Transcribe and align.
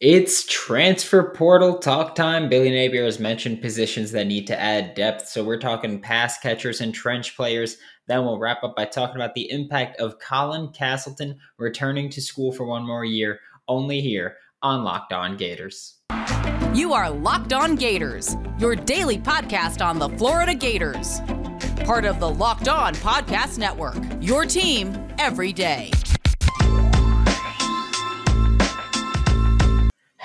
It's 0.00 0.44
transfer 0.44 1.32
portal 1.34 1.78
talk 1.78 2.16
time. 2.16 2.48
Billy 2.48 2.70
Napier 2.70 3.04
has 3.04 3.20
mentioned 3.20 3.62
positions 3.62 4.10
that 4.10 4.26
need 4.26 4.46
to 4.48 4.60
add 4.60 4.94
depth. 4.94 5.28
So 5.28 5.44
we're 5.44 5.60
talking 5.60 6.00
pass 6.00 6.36
catchers 6.38 6.80
and 6.80 6.92
trench 6.92 7.36
players. 7.36 7.76
Then 8.08 8.24
we'll 8.24 8.40
wrap 8.40 8.64
up 8.64 8.74
by 8.76 8.86
talking 8.86 9.16
about 9.16 9.34
the 9.34 9.50
impact 9.50 10.00
of 10.00 10.18
Colin 10.18 10.72
Castleton 10.72 11.38
returning 11.58 12.10
to 12.10 12.20
school 12.20 12.50
for 12.50 12.66
one 12.66 12.84
more 12.84 13.04
year, 13.04 13.38
only 13.68 14.00
here 14.00 14.36
on 14.62 14.82
Locked 14.82 15.12
On 15.12 15.36
Gators. 15.36 16.00
You 16.74 16.92
are 16.92 17.08
Locked 17.08 17.52
On 17.52 17.76
Gators, 17.76 18.36
your 18.58 18.74
daily 18.74 19.18
podcast 19.18 19.82
on 19.82 20.00
the 20.00 20.08
Florida 20.18 20.54
Gators. 20.54 21.20
Part 21.86 22.04
of 22.04 22.18
the 22.18 22.28
Locked 22.28 22.68
On 22.68 22.94
Podcast 22.96 23.58
Network, 23.58 23.96
your 24.20 24.44
team 24.44 25.08
every 25.18 25.52
day. 25.52 25.92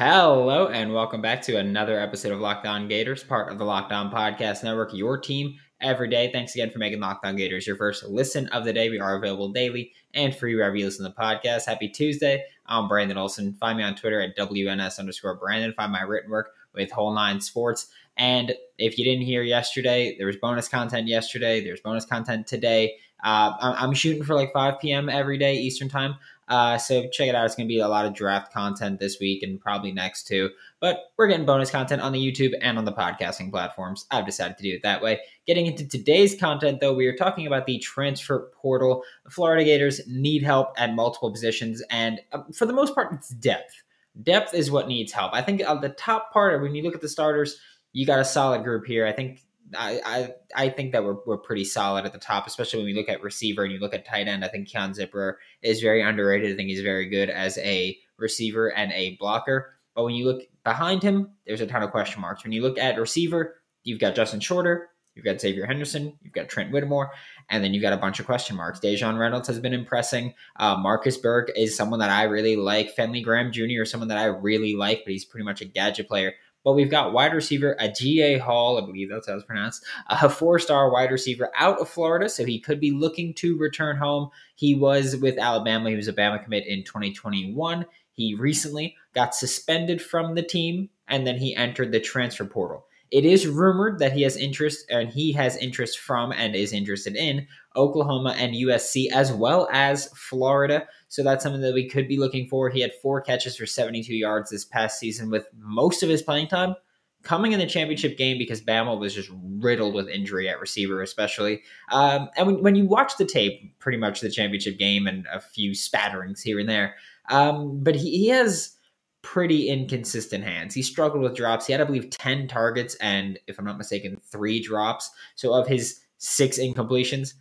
Hello, 0.01 0.67
and 0.69 0.93
welcome 0.93 1.21
back 1.21 1.41
to 1.41 1.57
another 1.57 1.99
episode 1.99 2.31
of 2.31 2.39
Locked 2.39 2.65
On 2.65 2.87
Gators, 2.87 3.21
part 3.21 3.51
of 3.51 3.57
the 3.57 3.65
Locked 3.65 3.91
On 3.91 4.09
Podcast 4.09 4.63
Network, 4.63 4.93
your 4.93 5.17
team 5.17 5.55
every 5.81 6.07
day. 6.07 6.31
Thanks 6.31 6.55
again 6.55 6.69
for 6.69 6.79
making 6.79 7.01
Locked 7.01 7.25
On 7.25 7.35
Gators 7.35 7.67
your 7.67 7.75
first 7.75 8.05
listen 8.05 8.47
of 8.47 8.63
the 8.63 8.71
day. 8.71 8.89
We 8.89 9.01
are 9.01 9.17
available 9.17 9.49
daily 9.49 9.91
and 10.13 10.33
free 10.33 10.55
wherever 10.55 10.77
you 10.77 10.85
listen 10.85 11.03
to 11.03 11.13
the 11.13 11.21
podcast. 11.21 11.65
Happy 11.65 11.89
Tuesday. 11.89 12.45
I'm 12.65 12.87
Brandon 12.87 13.17
Olson. 13.17 13.55
Find 13.55 13.77
me 13.77 13.83
on 13.83 13.93
Twitter 13.93 14.21
at 14.21 14.37
WNS 14.37 14.99
underscore 14.99 15.35
Brandon. 15.35 15.73
Find 15.73 15.91
my 15.91 16.03
written 16.03 16.31
work 16.31 16.51
with 16.73 16.91
Whole 16.91 17.13
Nine 17.13 17.41
Sports. 17.41 17.87
And 18.15 18.55
if 18.77 18.97
you 18.97 19.03
didn't 19.03 19.25
hear 19.25 19.43
yesterday, 19.43 20.15
there 20.17 20.27
was 20.27 20.37
bonus 20.37 20.69
content 20.69 21.09
yesterday. 21.09 21.61
There's 21.61 21.81
bonus 21.81 22.05
content 22.05 22.47
today. 22.47 22.95
Uh, 23.21 23.51
I'm 23.61 23.93
shooting 23.93 24.23
for 24.23 24.33
like 24.33 24.53
5 24.53 24.79
p.m. 24.79 25.09
every 25.09 25.37
day 25.37 25.55
Eastern 25.55 25.89
time. 25.89 26.15
Uh, 26.49 26.77
so 26.77 27.07
check 27.09 27.29
it 27.29 27.35
out. 27.35 27.45
It's 27.45 27.55
going 27.55 27.67
to 27.67 27.73
be 27.73 27.79
a 27.79 27.87
lot 27.87 28.05
of 28.05 28.13
draft 28.13 28.51
content 28.51 28.99
this 28.99 29.19
week 29.19 29.43
and 29.43 29.61
probably 29.61 29.91
next 29.91 30.27
too. 30.27 30.49
But 30.79 31.11
we're 31.15 31.27
getting 31.27 31.45
bonus 31.45 31.69
content 31.69 32.01
on 32.01 32.11
the 32.11 32.19
YouTube 32.19 32.53
and 32.61 32.77
on 32.77 32.85
the 32.85 32.91
podcasting 32.91 33.51
platforms. 33.51 34.07
I've 34.09 34.25
decided 34.25 34.57
to 34.57 34.63
do 34.63 34.73
it 34.73 34.83
that 34.83 35.01
way. 35.01 35.19
Getting 35.45 35.67
into 35.67 35.87
today's 35.87 36.35
content, 36.35 36.79
though, 36.79 36.93
we 36.93 37.05
are 37.05 37.15
talking 37.15 37.45
about 37.45 37.65
the 37.65 37.77
transfer 37.79 38.51
portal. 38.55 39.03
The 39.25 39.31
Florida 39.31 39.63
Gators 39.63 40.01
need 40.07 40.43
help 40.43 40.73
at 40.77 40.95
multiple 40.95 41.31
positions, 41.31 41.83
and 41.89 42.19
uh, 42.31 42.39
for 42.53 42.65
the 42.65 42.73
most 42.73 42.95
part, 42.95 43.13
it's 43.13 43.29
depth. 43.29 43.83
Depth 44.23 44.53
is 44.53 44.71
what 44.71 44.87
needs 44.87 45.11
help. 45.11 45.33
I 45.33 45.41
think 45.41 45.61
on 45.67 45.81
the 45.81 45.89
top 45.89 46.33
part, 46.33 46.61
when 46.61 46.73
you 46.73 46.83
look 46.83 46.95
at 46.95 47.01
the 47.01 47.09
starters, 47.09 47.59
you 47.93 48.05
got 48.05 48.19
a 48.19 48.25
solid 48.25 48.63
group 48.63 48.85
here. 48.85 49.05
I 49.05 49.11
think 49.11 49.43
I, 49.77 50.01
I 50.05 50.33
I 50.55 50.69
think 50.69 50.93
that 50.93 51.03
we're, 51.03 51.17
we're 51.25 51.37
pretty 51.37 51.65
solid 51.65 52.05
at 52.05 52.13
the 52.13 52.19
top, 52.19 52.47
especially 52.47 52.79
when 52.79 52.87
we 52.87 52.93
look 52.93 53.09
at 53.09 53.21
receiver 53.21 53.63
and 53.63 53.71
you 53.71 53.79
look 53.79 53.93
at 53.93 54.05
tight 54.05 54.27
end. 54.27 54.43
I 54.43 54.47
think 54.47 54.67
Keon 54.67 54.93
Zipperer 54.93 55.35
is 55.61 55.81
very 55.81 56.01
underrated. 56.01 56.51
I 56.51 56.55
think 56.55 56.69
he's 56.69 56.81
very 56.81 57.07
good 57.07 57.29
as 57.29 57.57
a 57.59 57.97
receiver 58.17 58.71
and 58.71 58.91
a 58.93 59.15
blocker. 59.17 59.75
But 59.95 60.05
when 60.05 60.15
you 60.15 60.25
look 60.25 60.43
behind 60.63 61.03
him, 61.03 61.31
there's 61.45 61.61
a 61.61 61.67
ton 61.67 61.83
of 61.83 61.91
question 61.91 62.21
marks. 62.21 62.43
When 62.43 62.51
you 62.53 62.61
look 62.61 62.77
at 62.77 62.99
receiver, 62.99 63.55
you've 63.83 63.99
got 63.99 64.15
Justin 64.15 64.39
Shorter, 64.39 64.89
you've 65.15 65.25
got 65.25 65.41
Xavier 65.41 65.65
Henderson, 65.65 66.17
you've 66.21 66.33
got 66.33 66.47
Trent 66.47 66.71
Whittemore, 66.71 67.11
and 67.49 67.63
then 67.63 67.73
you've 67.73 67.81
got 67.81 67.93
a 67.93 67.97
bunch 67.97 68.19
of 68.19 68.25
question 68.25 68.55
marks. 68.55 68.79
Daejon 68.79 69.19
Reynolds 69.19 69.47
has 69.47 69.59
been 69.59 69.73
impressing. 69.73 70.33
Uh, 70.57 70.77
Marcus 70.77 71.17
Burke 71.17 71.51
is 71.55 71.75
someone 71.75 71.99
that 71.99 72.09
I 72.09 72.23
really 72.23 72.55
like. 72.55 72.95
Fenley 72.95 73.23
Graham 73.23 73.51
Jr. 73.51 73.81
is 73.81 73.91
someone 73.91 74.09
that 74.09 74.17
I 74.17 74.25
really 74.25 74.75
like, 74.75 75.01
but 75.03 75.11
he's 75.11 75.25
pretty 75.25 75.45
much 75.45 75.61
a 75.61 75.65
gadget 75.65 76.07
player. 76.07 76.33
But 76.69 76.75
we've 76.75 76.91
got 76.91 77.13
wide 77.13 77.33
receiver 77.33 77.75
Agiye 77.81 78.39
Hall, 78.39 78.77
I 78.77 78.85
believe 78.85 79.09
that's 79.09 79.27
how 79.27 79.33
it's 79.33 79.43
pronounced, 79.43 79.83
a 80.07 80.29
four 80.29 80.59
star 80.59 80.91
wide 80.91 81.09
receiver 81.09 81.49
out 81.57 81.79
of 81.79 81.89
Florida. 81.89 82.29
So 82.29 82.45
he 82.45 82.59
could 82.59 82.79
be 82.79 82.91
looking 82.91 83.33
to 83.37 83.57
return 83.57 83.97
home. 83.97 84.29
He 84.53 84.75
was 84.75 85.15
with 85.15 85.39
Alabama. 85.39 85.89
He 85.89 85.95
was 85.95 86.07
a 86.07 86.13
Bama 86.13 86.43
commit 86.43 86.67
in 86.67 86.83
2021. 86.83 87.87
He 88.11 88.35
recently 88.35 88.95
got 89.15 89.33
suspended 89.33 89.99
from 89.99 90.35
the 90.35 90.43
team 90.43 90.91
and 91.07 91.25
then 91.25 91.39
he 91.39 91.55
entered 91.55 91.91
the 91.91 91.99
transfer 91.99 92.45
portal. 92.45 92.85
It 93.11 93.25
is 93.25 93.47
rumored 93.47 93.99
that 93.99 94.13
he 94.13 94.21
has 94.21 94.37
interest 94.37 94.85
and 94.89 95.09
he 95.09 95.31
has 95.33 95.57
interest 95.57 95.99
from 95.99 96.31
and 96.31 96.55
is 96.55 96.73
interested 96.73 97.15
in 97.15 97.47
Oklahoma 97.75 98.35
and 98.37 98.53
USC 98.53 99.11
as 99.11 99.33
well 99.33 99.67
as 99.71 100.07
Florida. 100.15 100.87
So 101.07 101.23
that's 101.23 101.43
something 101.43 101.61
that 101.61 101.73
we 101.73 101.89
could 101.89 102.07
be 102.07 102.19
looking 102.19 102.47
for. 102.47 102.69
He 102.69 102.81
had 102.81 102.91
four 103.01 103.21
catches 103.21 103.57
for 103.57 103.65
72 103.65 104.13
yards 104.13 104.51
this 104.51 104.65
past 104.65 104.99
season 104.99 105.31
with 105.31 105.47
most 105.57 106.03
of 106.03 106.09
his 106.09 106.21
playing 106.21 106.47
time 106.47 106.75
coming 107.23 107.51
in 107.51 107.59
the 107.59 107.65
championship 107.65 108.17
game 108.17 108.37
because 108.37 108.61
Bama 108.61 108.97
was 108.97 109.13
just 109.13 109.29
riddled 109.33 109.93
with 109.93 110.07
injury 110.07 110.47
at 110.47 110.59
receiver, 110.59 111.01
especially. 111.01 111.61
Um, 111.91 112.29
and 112.37 112.47
when, 112.47 112.63
when, 112.63 112.75
you 112.75 112.85
watch 112.85 113.17
the 113.17 113.25
tape, 113.25 113.77
pretty 113.79 113.97
much 113.97 114.21
the 114.21 114.29
championship 114.29 114.77
game 114.77 115.05
and 115.05 115.25
a 115.33 115.39
few 115.39 115.71
spatterings 115.71 116.41
here 116.41 116.59
and 116.59 116.69
there, 116.69 116.95
um, 117.29 117.83
but 117.83 117.95
he, 117.95 118.11
he 118.17 118.27
has 118.29 118.75
pretty 119.21 119.69
inconsistent 119.69 120.43
hands. 120.43 120.73
He 120.73 120.81
struggled 120.81 121.21
with 121.21 121.35
drops. 121.35 121.67
He 121.67 121.73
had, 121.73 121.81
I 121.81 121.85
believe, 121.85 122.09
10 122.09 122.47
targets 122.47 122.95
and, 122.95 123.39
if 123.47 123.59
I'm 123.59 123.65
not 123.65 123.77
mistaken, 123.77 124.19
three 124.23 124.61
drops. 124.61 125.09
So 125.35 125.53
of 125.53 125.67
his 125.67 126.01
six 126.17 126.57
incompletions, 126.57 127.33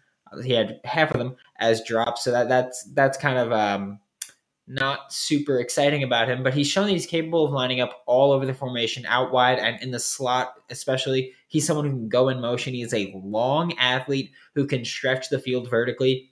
he 0.42 0.52
had 0.52 0.80
half 0.84 1.10
of 1.10 1.18
them 1.18 1.36
as 1.58 1.82
drops. 1.84 2.24
So 2.24 2.30
that 2.32 2.48
that's 2.48 2.84
that's 2.94 3.18
kind 3.18 3.38
of 3.38 3.52
um, 3.52 4.00
not 4.66 5.12
super 5.12 5.58
exciting 5.58 6.02
about 6.02 6.28
him. 6.28 6.42
But 6.42 6.54
he's 6.54 6.68
shown 6.68 6.86
that 6.86 6.92
he's 6.92 7.06
capable 7.06 7.46
of 7.46 7.52
lining 7.52 7.80
up 7.80 8.02
all 8.06 8.32
over 8.32 8.44
the 8.44 8.54
formation, 8.54 9.06
out 9.06 9.32
wide 9.32 9.58
and 9.58 9.80
in 9.82 9.90
the 9.90 10.00
slot, 10.00 10.54
especially. 10.70 11.32
He's 11.48 11.66
someone 11.66 11.86
who 11.86 11.92
can 11.92 12.08
go 12.08 12.28
in 12.28 12.40
motion. 12.40 12.74
He 12.74 12.82
is 12.82 12.92
a 12.92 13.12
long 13.24 13.76
athlete 13.78 14.32
who 14.54 14.66
can 14.66 14.84
stretch 14.84 15.30
the 15.30 15.38
field 15.38 15.70
vertically. 15.70 16.30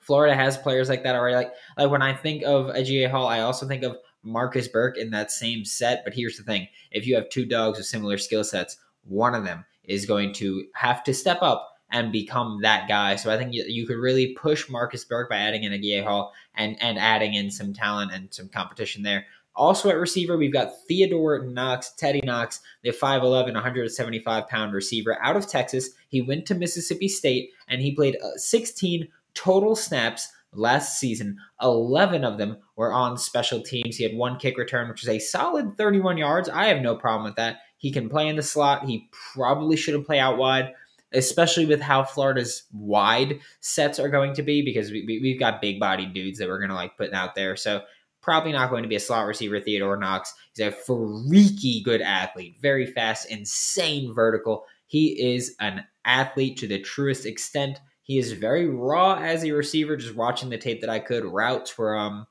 Florida 0.00 0.34
has 0.34 0.58
players 0.58 0.90
like 0.90 1.02
that 1.04 1.14
already. 1.14 1.36
Like 1.36 1.52
like 1.78 1.90
when 1.90 2.02
I 2.02 2.14
think 2.14 2.42
of 2.44 2.66
Agiye 2.66 3.10
Hall, 3.10 3.26
I 3.26 3.40
also 3.40 3.66
think 3.66 3.82
of 3.82 3.96
Marcus 4.24 4.68
Burke 4.68 4.96
in 4.96 5.10
that 5.10 5.30
same 5.30 5.64
set. 5.64 6.04
But 6.04 6.14
here's 6.14 6.36
the 6.36 6.42
thing: 6.42 6.68
if 6.90 7.06
you 7.06 7.14
have 7.14 7.28
two 7.28 7.46
dogs 7.46 7.78
with 7.78 7.86
similar 7.86 8.18
skill 8.18 8.44
sets, 8.44 8.76
one 9.04 9.34
of 9.34 9.44
them 9.44 9.64
is 9.84 10.06
going 10.06 10.32
to 10.34 10.64
have 10.74 11.04
to 11.04 11.14
step 11.14 11.38
up 11.42 11.70
and 11.90 12.10
become 12.10 12.60
that 12.62 12.88
guy. 12.88 13.16
So 13.16 13.30
I 13.30 13.38
think 13.38 13.52
you, 13.52 13.64
you 13.68 13.86
could 13.86 13.98
really 13.98 14.34
push 14.34 14.68
Marcus 14.68 15.04
Burke 15.04 15.30
by 15.30 15.36
adding 15.36 15.62
in 15.62 15.72
Agiye 15.72 16.02
Hall 16.02 16.32
and 16.54 16.76
and 16.82 16.98
adding 16.98 17.34
in 17.34 17.50
some 17.50 17.72
talent 17.72 18.12
and 18.12 18.32
some 18.32 18.48
competition 18.48 19.02
there. 19.02 19.26
Also 19.56 19.88
at 19.88 19.96
receiver, 19.96 20.36
we've 20.36 20.52
got 20.52 20.72
Theodore 20.88 21.44
Knox, 21.44 21.92
Teddy 21.92 22.20
Knox, 22.24 22.60
the 22.82 22.90
5'11, 22.90 23.54
175 23.54 24.48
pound 24.48 24.72
receiver 24.72 25.16
out 25.22 25.36
of 25.36 25.46
Texas. 25.46 25.90
He 26.08 26.20
went 26.20 26.46
to 26.46 26.56
Mississippi 26.56 27.06
State 27.06 27.50
and 27.68 27.80
he 27.80 27.94
played 27.94 28.16
uh, 28.16 28.36
16 28.36 29.06
total 29.34 29.76
snaps 29.76 30.32
last 30.54 30.98
season. 30.98 31.36
11 31.60 32.24
of 32.24 32.38
them 32.38 32.58
were 32.76 32.92
on 32.92 33.16
special 33.16 33.62
teams. 33.62 33.96
He 33.96 34.04
had 34.04 34.14
one 34.14 34.38
kick 34.38 34.58
return, 34.58 34.88
which 34.88 35.02
is 35.02 35.08
a 35.08 35.18
solid 35.18 35.76
31 35.76 36.18
yards. 36.18 36.48
I 36.48 36.66
have 36.66 36.82
no 36.82 36.96
problem 36.96 37.24
with 37.24 37.36
that. 37.36 37.58
He 37.78 37.92
can 37.92 38.08
play 38.08 38.28
in 38.28 38.36
the 38.36 38.42
slot. 38.42 38.86
He 38.86 39.08
probably 39.34 39.76
shouldn't 39.76 40.06
play 40.06 40.18
out 40.18 40.38
wide 40.38 40.72
especially 41.14 41.64
with 41.64 41.80
how 41.80 42.02
Florida's 42.02 42.64
wide 42.72 43.38
sets 43.60 43.98
are 43.98 44.08
going 44.08 44.34
to 44.34 44.42
be 44.42 44.62
because 44.62 44.90
we, 44.90 45.04
we, 45.22 45.30
have 45.30 45.38
got 45.38 45.62
big 45.62 45.78
body 45.80 46.06
dudes 46.06 46.38
that 46.38 46.48
we're 46.48 46.58
going 46.58 46.70
to 46.70 46.74
like 46.74 46.96
putting 46.96 47.14
out 47.14 47.34
there. 47.34 47.56
So 47.56 47.82
probably 48.20 48.52
not 48.52 48.70
going 48.70 48.82
to 48.82 48.88
be 48.88 48.96
a 48.96 49.00
slot 49.00 49.26
receiver, 49.26 49.60
Theodore 49.60 49.96
Knox. 49.96 50.34
He's 50.54 50.66
a 50.66 50.72
freaky 50.72 51.82
good 51.84 52.02
athlete, 52.02 52.56
very 52.60 52.86
fast, 52.86 53.30
insane 53.30 54.12
vertical. 54.12 54.64
He 54.86 55.34
is 55.34 55.54
an 55.60 55.84
athlete 56.04 56.56
to 56.58 56.66
the 56.66 56.80
truest 56.80 57.26
extent. 57.26 57.80
He 58.04 58.18
is 58.18 58.32
very 58.32 58.68
raw 58.68 59.14
as 59.14 59.44
a 59.44 59.50
receiver. 59.50 59.96
Just 59.96 60.14
watching 60.14 60.50
the 60.50 60.58
tape 60.58 60.82
that 60.82 60.90
I 60.90 61.00
could, 61.00 61.24
routes 61.24 61.76
were 61.76 61.96
um 61.96 62.26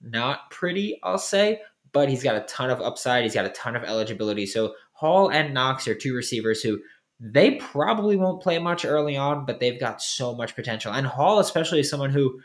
not 0.00 0.50
pretty, 0.50 0.98
I'll 1.02 1.18
say, 1.18 1.60
but 1.92 2.08
he's 2.08 2.22
got 2.22 2.36
a 2.36 2.44
ton 2.46 2.70
of 2.70 2.80
upside. 2.80 3.24
He's 3.24 3.34
got 3.34 3.46
a 3.46 3.50
ton 3.50 3.74
of 3.74 3.84
eligibility. 3.84 4.46
So 4.46 4.74
Hall 4.92 5.30
and 5.30 5.54
Knox 5.54 5.88
are 5.88 5.94
two 5.94 6.14
receivers 6.14 6.62
who 6.62 6.78
they 7.20 7.52
probably 7.56 8.16
won't 8.16 8.42
play 8.42 8.58
much 8.58 8.84
early 8.84 9.16
on, 9.16 9.44
but 9.44 9.58
they've 9.60 9.80
got 9.80 10.02
so 10.02 10.34
much 10.34 10.54
potential. 10.54 10.92
And 10.92 11.06
Hall, 11.06 11.40
especially, 11.40 11.80
is 11.80 11.90
someone 11.90 12.10
who 12.10 12.40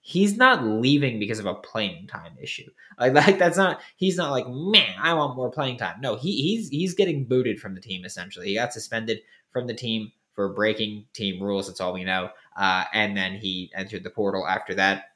he's 0.00 0.36
not 0.36 0.64
leaving 0.64 1.18
because 1.18 1.38
of 1.38 1.46
a 1.46 1.54
playing 1.54 2.06
time 2.06 2.36
issue. 2.40 2.70
Like, 2.96 3.12
like 3.14 3.38
that's 3.40 3.56
not 3.56 3.80
he's 3.96 4.16
not 4.16 4.30
like, 4.30 4.46
man, 4.48 4.94
I 5.02 5.14
want 5.14 5.34
more 5.34 5.50
playing 5.50 5.78
time. 5.78 6.00
No, 6.00 6.14
he 6.14 6.30
he's 6.42 6.68
he's 6.68 6.94
getting 6.94 7.24
booted 7.24 7.58
from 7.58 7.74
the 7.74 7.80
team 7.80 8.04
essentially. 8.04 8.46
He 8.46 8.54
got 8.54 8.72
suspended 8.72 9.18
from 9.50 9.66
the 9.66 9.74
team 9.74 10.12
for 10.34 10.52
breaking 10.52 11.06
team 11.12 11.42
rules. 11.42 11.66
That's 11.66 11.80
all 11.80 11.92
we 11.92 12.04
know. 12.04 12.30
Uh, 12.56 12.84
and 12.92 13.16
then 13.16 13.34
he 13.34 13.70
entered 13.74 14.04
the 14.04 14.10
portal 14.10 14.46
after 14.46 14.74
that. 14.74 15.10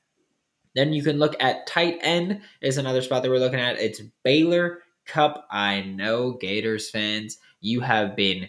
Then 0.74 0.92
you 0.92 1.02
can 1.02 1.18
look 1.18 1.34
at 1.40 1.66
tight 1.66 1.98
end 2.02 2.40
is 2.60 2.78
another 2.78 3.02
spot 3.02 3.22
that 3.22 3.30
we're 3.30 3.38
looking 3.38 3.60
at. 3.60 3.80
It's 3.80 4.00
Baylor 4.22 4.82
Cupp. 5.06 5.46
I 5.50 5.80
know 5.82 6.32
Gators 6.32 6.90
fans, 6.90 7.38
you 7.60 7.80
have 7.80 8.14
been 8.14 8.48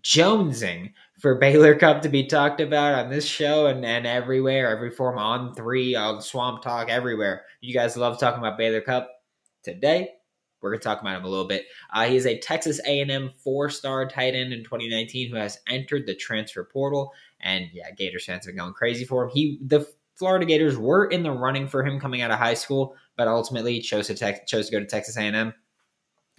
jonesing 0.00 0.92
for 1.20 1.34
Baylor 1.38 1.74
Cupp 1.74 2.02
to 2.02 2.08
be 2.08 2.26
talked 2.26 2.60
about 2.60 2.94
on 2.94 3.10
this 3.10 3.26
show 3.26 3.66
and, 3.66 3.84
and 3.84 4.06
everywhere, 4.06 4.70
every 4.70 4.90
form 4.90 5.18
on 5.18 5.54
three, 5.54 5.94
on 5.94 6.22
Swamp 6.22 6.62
Talk, 6.62 6.88
everywhere. 6.88 7.44
You 7.60 7.74
guys 7.74 7.96
love 7.96 8.18
talking 8.18 8.38
about 8.38 8.58
Baylor 8.58 8.80
Cupp. 8.80 9.10
Today, 9.62 10.12
we're 10.60 10.70
going 10.70 10.80
to 10.80 10.84
talk 10.84 11.00
about 11.00 11.16
him 11.16 11.24
a 11.24 11.28
little 11.28 11.46
bit. 11.46 11.66
Uh, 11.92 12.06
he 12.06 12.16
is 12.16 12.26
a 12.26 12.38
Texas 12.38 12.80
A&M 12.86 13.30
four-star 13.42 14.08
tight 14.08 14.34
end 14.34 14.52
in 14.52 14.64
2019 14.64 15.30
who 15.30 15.36
has 15.36 15.58
entered 15.68 16.06
the 16.06 16.14
transfer 16.14 16.64
portal, 16.64 17.12
and 17.40 17.66
yeah, 17.72 17.90
Gators 17.90 18.24
fans 18.24 18.46
are 18.48 18.52
going 18.52 18.72
crazy 18.72 19.04
for 19.04 19.24
him. 19.24 19.30
He 19.30 19.58
the 19.64 19.86
Florida 20.16 20.46
Gators 20.46 20.78
were 20.78 21.04
in 21.06 21.22
the 21.22 21.30
running 21.30 21.68
for 21.68 21.84
him 21.84 22.00
coming 22.00 22.22
out 22.22 22.30
of 22.30 22.38
high 22.38 22.54
school, 22.54 22.96
but 23.16 23.28
ultimately 23.28 23.80
chose 23.80 24.06
to 24.06 24.14
te- 24.14 24.44
chose 24.46 24.66
to 24.66 24.72
go 24.72 24.80
to 24.80 24.86
Texas 24.86 25.16
A&M. 25.16 25.52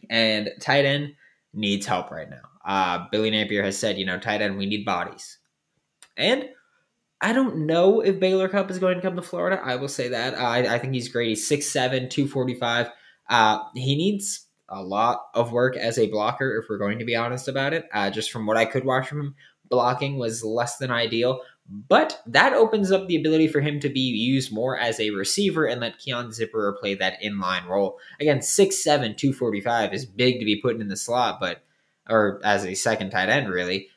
And 0.10 0.50
tight 0.60 0.86
end 0.86 1.14
needs 1.54 1.86
help 1.86 2.12
right 2.12 2.30
now. 2.30 2.42
Uh, 2.66 3.06
Billy 3.12 3.30
Napier 3.30 3.64
has 3.64 3.78
said, 3.78 3.98
you 3.98 4.06
know, 4.06 4.20
tight 4.20 4.42
end, 4.42 4.58
we 4.58 4.66
need 4.66 4.84
bodies. 4.84 5.38
And 6.18 6.50
I 7.22 7.34
don't 7.34 7.66
know 7.66 8.02
if 8.02 8.20
Baylor 8.20 8.50
Cupp 8.50 8.70
is 8.70 8.80
going 8.80 8.96
to 8.96 9.02
come 9.02 9.16
to 9.16 9.22
Florida. 9.22 9.62
I 9.64 9.76
will 9.76 9.88
say 9.88 10.10
that. 10.10 10.38
I, 10.38 10.76
I, 10.76 10.80
think 10.80 10.94
he's 10.94 11.10
great. 11.10 11.30
He's 11.30 11.50
6'7, 11.50 12.10
245. 12.10 12.90
Uh, 13.30 13.60
he 13.76 13.96
needs 13.96 14.46
a 14.70 14.82
lot 14.82 15.28
of 15.34 15.52
work 15.52 15.78
as 15.78 15.98
a 15.98 16.10
blocker, 16.10 16.60
if 16.60 16.70
we're 16.70 16.78
going 16.78 17.00
to 17.00 17.06
be 17.06 17.16
honest 17.16 17.48
about 17.48 17.74
it. 17.74 17.88
Uh, 17.94 18.10
just 18.10 18.32
from 18.32 18.46
what 18.46 18.58
I 18.58 18.66
could 18.66 18.86
watch 18.86 19.08
from 19.08 19.22
him, 19.22 19.36
blocking 19.70 20.18
was 20.18 20.44
less 20.44 20.78
than 20.78 20.92
ideal. 20.92 21.42
But 21.70 22.22
that 22.28 22.54
opens 22.54 22.92
up 22.92 23.08
the 23.08 23.18
ability 23.18 23.50
for 23.50 23.60
him 23.60 23.80
to 23.82 23.90
be 23.90 24.00
used 24.00 24.54
more 24.54 24.78
as 24.78 25.00
a 25.00 25.10
receiver 25.10 25.66
and 25.66 25.82
let 25.82 26.00
Keon 26.00 26.30
Zipperer 26.30 26.78
play 26.80 26.96
that 26.96 27.22
inline 27.22 27.68
role. 27.68 28.00
Again, 28.22 28.40
6'7, 28.40 28.84
245 29.18 29.94
is 29.94 30.06
big 30.06 30.40
to 30.40 30.46
be 30.46 30.62
put 30.62 30.80
in 30.80 30.88
the 30.88 30.96
slot, 30.96 31.40
but 31.42 31.64
or 32.10 32.40
as 32.44 32.66
a 32.66 32.74
second 32.74 33.10
tight 33.10 33.28
end, 33.28 33.50
really. 33.50 33.90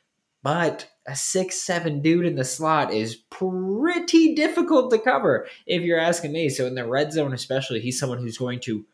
But 0.42 0.88
a 1.06 1.14
six 1.14 1.60
seven 1.62 2.02
dude 2.02 2.24
in 2.24 2.36
the 2.36 2.44
slot 2.44 2.92
is 2.92 3.14
pretty 3.14 4.34
difficult 4.34 4.90
to 4.90 4.98
cover 4.98 5.46
if 5.66 5.82
you're 5.82 5.98
asking 5.98 6.32
me. 6.32 6.48
So 6.48 6.66
in 6.66 6.74
the 6.74 6.86
red 6.86 7.12
zone, 7.12 7.32
especially, 7.32 7.80
he's 7.80 7.98
someone 7.98 8.18
who's 8.18 8.38
going 8.38 8.60
to 8.60 8.84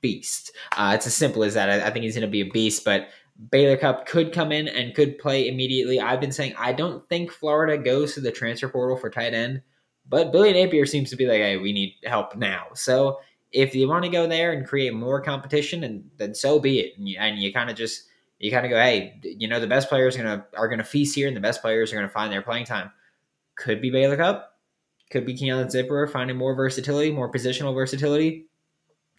beast. 0.00 0.52
Uh, 0.76 0.92
it's 0.94 1.06
as 1.06 1.14
simple 1.14 1.44
as 1.44 1.54
that. 1.54 1.70
I, 1.70 1.86
I 1.86 1.90
think 1.90 2.04
he's 2.04 2.14
going 2.14 2.22
to 2.22 2.28
be 2.28 2.42
a 2.42 2.50
beast, 2.50 2.84
but 2.84 3.08
Baylor 3.50 3.76
Cupp 3.76 4.06
could 4.06 4.32
come 4.32 4.52
in 4.52 4.68
and 4.68 4.94
could 4.94 5.18
play 5.18 5.48
immediately. 5.48 6.00
I've 6.00 6.20
been 6.20 6.32
saying 6.32 6.54
I 6.58 6.72
don't 6.72 7.06
think 7.08 7.30
Florida 7.30 7.82
goes 7.82 8.14
to 8.14 8.20
the 8.20 8.32
transfer 8.32 8.68
portal 8.68 8.96
for 8.96 9.10
tight 9.10 9.34
end, 9.34 9.62
but 10.08 10.32
Billy 10.32 10.52
Napier 10.52 10.86
seems 10.86 11.10
to 11.10 11.16
be 11.16 11.26
like, 11.26 11.40
hey, 11.40 11.56
we 11.56 11.72
need 11.72 11.94
help 12.04 12.36
now. 12.36 12.66
So 12.74 13.18
if 13.52 13.74
you 13.74 13.88
want 13.88 14.04
to 14.04 14.10
go 14.10 14.26
there 14.26 14.52
and 14.52 14.66
create 14.66 14.94
more 14.94 15.20
competition, 15.20 15.84
and 15.84 16.10
then 16.16 16.34
so 16.34 16.58
be 16.58 16.80
it. 16.80 16.98
And 16.98 17.08
you, 17.08 17.18
you 17.34 17.52
kind 17.52 17.70
of 17.70 17.76
just 17.76 18.04
you 18.38 18.50
kind 18.50 18.66
of 18.66 18.70
go, 18.70 18.76
hey, 18.76 19.18
you 19.22 19.48
know, 19.48 19.60
the 19.60 19.66
best 19.66 19.88
players 19.88 20.16
are 20.16 20.22
gonna 20.22 20.46
are 20.56 20.68
gonna 20.68 20.84
feast 20.84 21.14
here, 21.14 21.28
and 21.28 21.36
the 21.36 21.40
best 21.40 21.60
players 21.60 21.92
are 21.92 21.96
gonna 21.96 22.08
find 22.08 22.32
their 22.32 22.42
playing 22.42 22.66
time. 22.66 22.90
Could 23.56 23.80
be 23.80 23.90
Baylor 23.90 24.16
Cupp, 24.16 24.52
could 25.10 25.24
be 25.24 25.34
Keon 25.34 25.68
Zipperer 25.68 26.10
finding 26.10 26.36
more 26.36 26.54
versatility, 26.54 27.10
more 27.10 27.30
positional 27.30 27.74
versatility. 27.74 28.46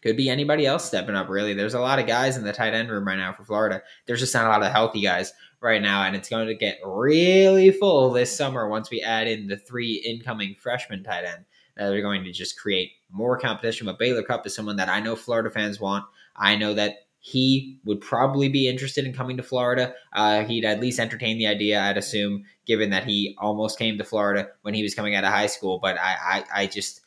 Could 0.04 0.18
be 0.18 0.30
anybody 0.30 0.66
else 0.66 0.86
stepping 0.86 1.16
up. 1.16 1.28
Really, 1.28 1.54
there's 1.54 1.74
a 1.74 1.80
lot 1.80 2.00
of 2.00 2.08
guys 2.08 2.38
in 2.38 2.44
the 2.44 2.54
tight 2.54 2.74
end 2.74 2.90
room 2.90 3.08
right 3.08 3.18
now 3.18 3.34
for 3.34 3.44
Florida. 3.44 3.82
There's 4.06 4.20
just 4.20 4.34
not 4.34 4.46
a 4.46 4.50
lot 4.50 4.64
of 4.64 4.72
healthy 4.72 5.02
guys 5.02 5.34
right 5.60 5.82
now, 5.82 6.04
and 6.04 6.16
it's 6.16 6.30
going 6.30 6.48
to 6.48 6.56
get 6.56 6.80
really 6.86 7.72
full 7.72 8.12
this 8.12 8.36
summer 8.36 8.70
once 8.70 8.92
we 8.92 9.02
add 9.02 9.28
in 9.28 9.48
the 9.48 9.58
three 9.58 9.96
incoming 10.06 10.56
freshman 10.60 11.04
tight 11.04 11.26
end 11.26 11.46
that 11.76 11.92
are 11.92 12.02
going 12.02 12.24
to 12.24 12.32
just 12.32 12.60
create 12.60 12.92
more 13.12 13.38
competition. 13.40 13.86
But 13.86 14.00
Baylor 14.00 14.24
Cupp 14.24 14.46
is 14.46 14.56
someone 14.56 14.78
that 14.78 14.90
I 14.90 15.00
know 15.00 15.16
Florida 15.16 15.50
fans 15.50 15.80
want. 15.80 16.06
I 16.36 16.56
know 16.56 16.74
that 16.76 17.08
he 17.20 17.80
would 17.84 18.00
probably 18.00 18.48
be 18.48 18.70
interested 18.70 19.06
in 19.06 19.14
coming 19.14 19.38
to 19.38 19.44
Florida. 19.44 19.94
Uh, 20.14 20.44
he'd 20.44 20.64
at 20.64 20.80
least 20.80 21.00
entertain 21.00 21.38
the 21.38 21.48
idea, 21.48 21.82
I'd 21.82 21.98
assume, 21.98 22.46
given 22.66 22.92
that 22.92 23.06
he 23.06 23.36
almost 23.40 23.78
came 23.78 23.98
to 23.98 24.04
Florida 24.04 24.50
when 24.62 24.74
he 24.74 24.84
was 24.84 24.94
coming 24.94 25.16
out 25.16 25.24
of 25.24 25.32
high 25.32 25.48
school. 25.48 25.80
But 25.82 25.98
I, 26.00 26.16
I, 26.22 26.62
I 26.62 26.68
just, 26.68 27.02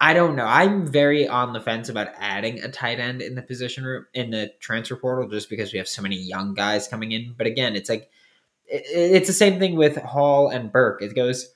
I 0.00 0.12
don't 0.12 0.36
know. 0.36 0.44
I'm 0.44 0.86
very 0.86 1.26
on 1.26 1.52
the 1.52 1.60
fence 1.60 1.88
about 1.88 2.08
adding 2.18 2.60
a 2.60 2.68
tight 2.68 3.00
end 3.00 3.22
in 3.22 3.34
the 3.34 3.42
position 3.42 3.84
room 3.84 4.06
in 4.12 4.30
the 4.30 4.52
transfer 4.60 4.96
portal, 4.96 5.28
just 5.28 5.48
because 5.48 5.72
we 5.72 5.78
have 5.78 5.88
so 5.88 6.02
many 6.02 6.16
young 6.16 6.54
guys 6.54 6.88
coming 6.88 7.12
in. 7.12 7.34
But 7.36 7.46
again, 7.46 7.76
it's 7.76 7.88
like 7.88 8.10
it, 8.66 8.82
it's 8.86 9.28
the 9.28 9.32
same 9.32 9.58
thing 9.58 9.76
with 9.76 9.96
Hall 9.96 10.48
and 10.48 10.72
Burke. 10.72 11.02
It 11.02 11.14
goes 11.14 11.48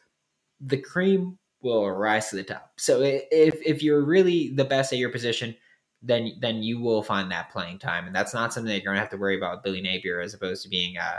the 0.60 0.78
cream 0.78 1.38
will 1.60 1.90
rise 1.90 2.30
to 2.30 2.36
the 2.36 2.44
top. 2.44 2.72
So 2.76 3.02
if 3.02 3.60
if 3.64 3.82
you're 3.82 4.04
really 4.04 4.54
the 4.54 4.64
best 4.64 4.92
at 4.92 4.98
your 4.98 5.10
position 5.10 5.56
then 6.02 6.32
then 6.40 6.62
you 6.62 6.80
will 6.80 7.02
find 7.02 7.30
that 7.30 7.50
playing 7.50 7.78
time, 7.78 8.06
and 8.06 8.14
that's 8.14 8.34
not 8.34 8.52
something 8.52 8.68
that 8.68 8.76
you're 8.76 8.84
going 8.84 8.96
to 8.96 9.00
have 9.00 9.10
to 9.10 9.16
worry 9.16 9.36
about 9.36 9.64
Billy 9.64 9.80
Napier 9.80 10.20
as 10.20 10.34
opposed 10.34 10.62
to 10.62 10.68
being 10.68 10.96
uh, 10.96 11.18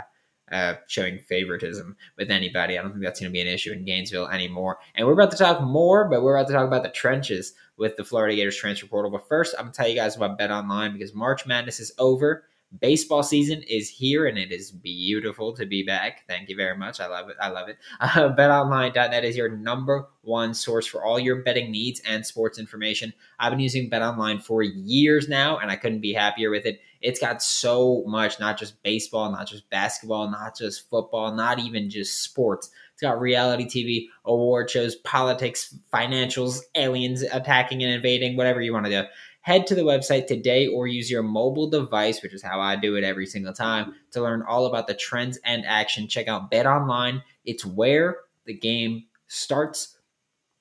uh, 0.50 0.74
showing 0.86 1.18
favoritism 1.18 1.96
with 2.16 2.30
anybody. 2.30 2.78
I 2.78 2.82
don't 2.82 2.92
think 2.92 3.04
that's 3.04 3.20
going 3.20 3.30
to 3.30 3.32
be 3.32 3.40
an 3.40 3.46
issue 3.46 3.72
in 3.72 3.84
Gainesville 3.84 4.28
anymore. 4.28 4.78
And 4.94 5.06
we're 5.06 5.14
about 5.14 5.30
to 5.32 5.36
talk 5.36 5.62
more, 5.62 6.08
but 6.08 6.22
we're 6.22 6.36
about 6.36 6.48
to 6.48 6.54
talk 6.54 6.66
about 6.66 6.82
the 6.82 6.90
trenches 6.90 7.54
with 7.76 7.96
the 7.96 8.04
Florida 8.04 8.36
Gators 8.36 8.56
transfer 8.56 8.86
portal. 8.86 9.10
But 9.10 9.28
first, 9.28 9.54
I'm 9.58 9.66
going 9.66 9.72
to 9.72 9.76
tell 9.76 9.88
you 9.88 9.94
guys 9.94 10.16
about 10.16 10.38
Bet 10.38 10.50
Online 10.50 10.92
because 10.92 11.14
March 11.14 11.46
Madness 11.46 11.80
is 11.80 11.92
over. 11.98 12.44
Baseball 12.78 13.24
season 13.24 13.62
is 13.62 13.88
here 13.88 14.26
and 14.26 14.38
it 14.38 14.52
is 14.52 14.70
beautiful 14.70 15.52
to 15.56 15.66
be 15.66 15.82
back. 15.82 16.24
Thank 16.28 16.48
you 16.48 16.54
very 16.54 16.76
much. 16.76 17.00
I 17.00 17.08
love 17.08 17.28
it. 17.28 17.36
I 17.40 17.48
love 17.48 17.68
it. 17.68 17.78
Uh, 18.00 18.34
BetOnline.net 18.34 19.24
is 19.24 19.36
your 19.36 19.48
number 19.48 20.06
one 20.22 20.54
source 20.54 20.86
for 20.86 21.04
all 21.04 21.18
your 21.18 21.42
betting 21.42 21.72
needs 21.72 22.00
and 22.06 22.24
sports 22.24 22.60
information. 22.60 23.12
I've 23.40 23.50
been 23.50 23.60
using 23.60 23.90
BetOnline 23.90 24.42
for 24.42 24.62
years 24.62 25.28
now 25.28 25.58
and 25.58 25.70
I 25.70 25.76
couldn't 25.76 26.00
be 26.00 26.12
happier 26.12 26.50
with 26.50 26.64
it. 26.64 26.80
It's 27.00 27.20
got 27.20 27.42
so 27.42 28.04
much, 28.06 28.38
not 28.38 28.58
just 28.58 28.82
baseball, 28.82 29.30
not 29.32 29.48
just 29.48 29.68
basketball, 29.70 30.30
not 30.30 30.56
just 30.56 30.88
football, 30.90 31.34
not 31.34 31.58
even 31.58 31.90
just 31.90 32.22
sports. 32.22 32.70
It's 32.92 33.02
got 33.02 33.20
reality 33.20 33.64
TV, 33.64 34.06
award 34.24 34.70
shows, 34.70 34.96
politics, 34.96 35.74
financials, 35.92 36.60
aliens 36.74 37.22
attacking 37.22 37.82
and 37.82 37.92
invading, 37.92 38.36
whatever 38.36 38.60
you 38.60 38.72
want 38.72 38.86
to 38.86 39.02
do 39.02 39.08
head 39.42 39.66
to 39.66 39.74
the 39.74 39.82
website 39.82 40.26
today 40.26 40.66
or 40.66 40.86
use 40.86 41.10
your 41.10 41.22
mobile 41.22 41.68
device, 41.68 42.22
which 42.22 42.34
is 42.34 42.42
how 42.42 42.60
I 42.60 42.76
do 42.76 42.96
it 42.96 43.04
every 43.04 43.26
single 43.26 43.52
time, 43.52 43.94
to 44.12 44.20
learn 44.20 44.42
all 44.42 44.66
about 44.66 44.86
the 44.86 44.94
trends 44.94 45.38
and 45.44 45.64
action. 45.66 46.08
Check 46.08 46.28
out 46.28 46.50
Bet 46.50 46.66
Online. 46.66 47.22
It's 47.44 47.64
where 47.64 48.18
the 48.46 48.54
game 48.54 49.04
starts. 49.28 49.96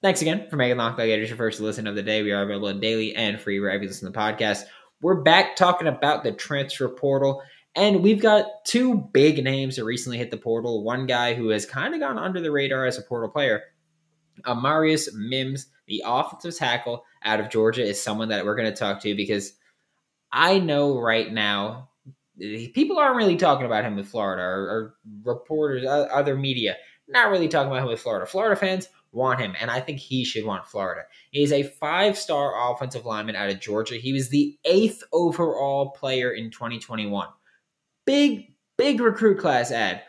Thanks 0.02 0.22
again 0.22 0.48
for 0.50 0.56
making 0.56 0.78
Locked 0.78 1.00
On 1.00 1.06
Gators 1.06 1.28
your 1.28 1.38
first 1.38 1.60
listen 1.60 1.86
of 1.86 1.96
the 1.96 2.04
day. 2.04 2.24
We 2.24 2.32
are 2.32 2.44
available 2.44 2.74
daily 2.80 3.14
and 3.16 3.40
free 3.40 3.60
wherever 3.60 3.84
you 3.84 3.90
listen 3.90 4.08
to 4.08 4.14
the 4.14 4.18
podcast. 4.18 4.64
We're 5.02 5.22
back 5.22 5.56
talking 5.56 5.88
about 5.88 6.24
the 6.24 6.32
transfer 6.32 6.90
portal. 6.90 7.42
And 7.76 8.04
we've 8.04 8.22
got 8.22 8.46
two 8.66 8.98
big 9.14 9.44
names 9.44 9.78
that 9.78 9.86
recently 9.86 10.18
hit 10.18 10.32
the 10.32 10.38
portal. 10.38 10.84
One 10.84 11.06
guy 11.06 11.36
who 11.36 11.50
has 11.50 11.66
kind 11.66 11.94
of 11.94 12.02
gone 12.02 12.18
under 12.18 12.42
the 12.42 12.52
radar 12.52 12.86
as 12.86 12.98
a 12.98 13.02
portal 13.04 13.30
player, 13.30 13.62
Amarius 14.46 15.08
Mims, 15.14 15.68
the 15.88 16.04
offensive 16.06 16.58
tackle 16.58 17.06
out 17.24 17.40
of 17.40 17.50
Georgia, 17.50 17.84
is 17.84 18.02
someone 18.02 18.30
that 18.30 18.44
we're 18.44 18.56
going 18.56 18.72
to 18.72 18.78
talk 18.78 19.02
to 19.02 19.16
because 19.16 19.54
I 20.32 20.60
know 20.60 21.00
right 21.00 21.32
now 21.32 21.90
eh, 22.42 22.68
people 22.74 22.98
aren't 22.98 23.16
really 23.16 23.38
talking 23.38 23.66
about 23.66 23.86
him 23.86 23.96
with 23.96 24.08
Florida 24.08 24.44
or, 24.44 24.70
or 24.70 24.96
reporters, 25.24 25.86
other 25.88 26.36
media, 26.36 26.76
not 27.08 27.30
really 27.30 27.48
talking 27.48 27.72
about 27.72 27.84
him 27.84 27.90
with 27.90 28.02
Florida. 28.02 28.26
Florida 28.26 28.56
fans 28.56 28.90
want 29.12 29.40
him, 29.40 29.56
and 29.60 29.72
I 29.72 29.80
think 29.80 30.00
he 30.00 30.24
should 30.24 30.46
want 30.46 30.68
Florida. 30.68 31.04
He's 31.32 31.52
a 31.52 31.64
five 31.64 32.18
star 32.18 32.72
offensive 32.72 33.06
lineman 33.06 33.36
out 33.36 33.50
of 33.50 33.60
Georgia. 33.60 33.96
He 33.96 34.14
was 34.14 34.30
the 34.30 34.58
eighth 34.66 35.04
overall 35.12 35.92
player 35.92 36.32
in 36.32 36.52
2021. 36.52 37.28
Big, 38.06 38.54
big 38.78 39.02
recruit 39.02 39.40
class 39.40 39.72
ad 39.72 40.04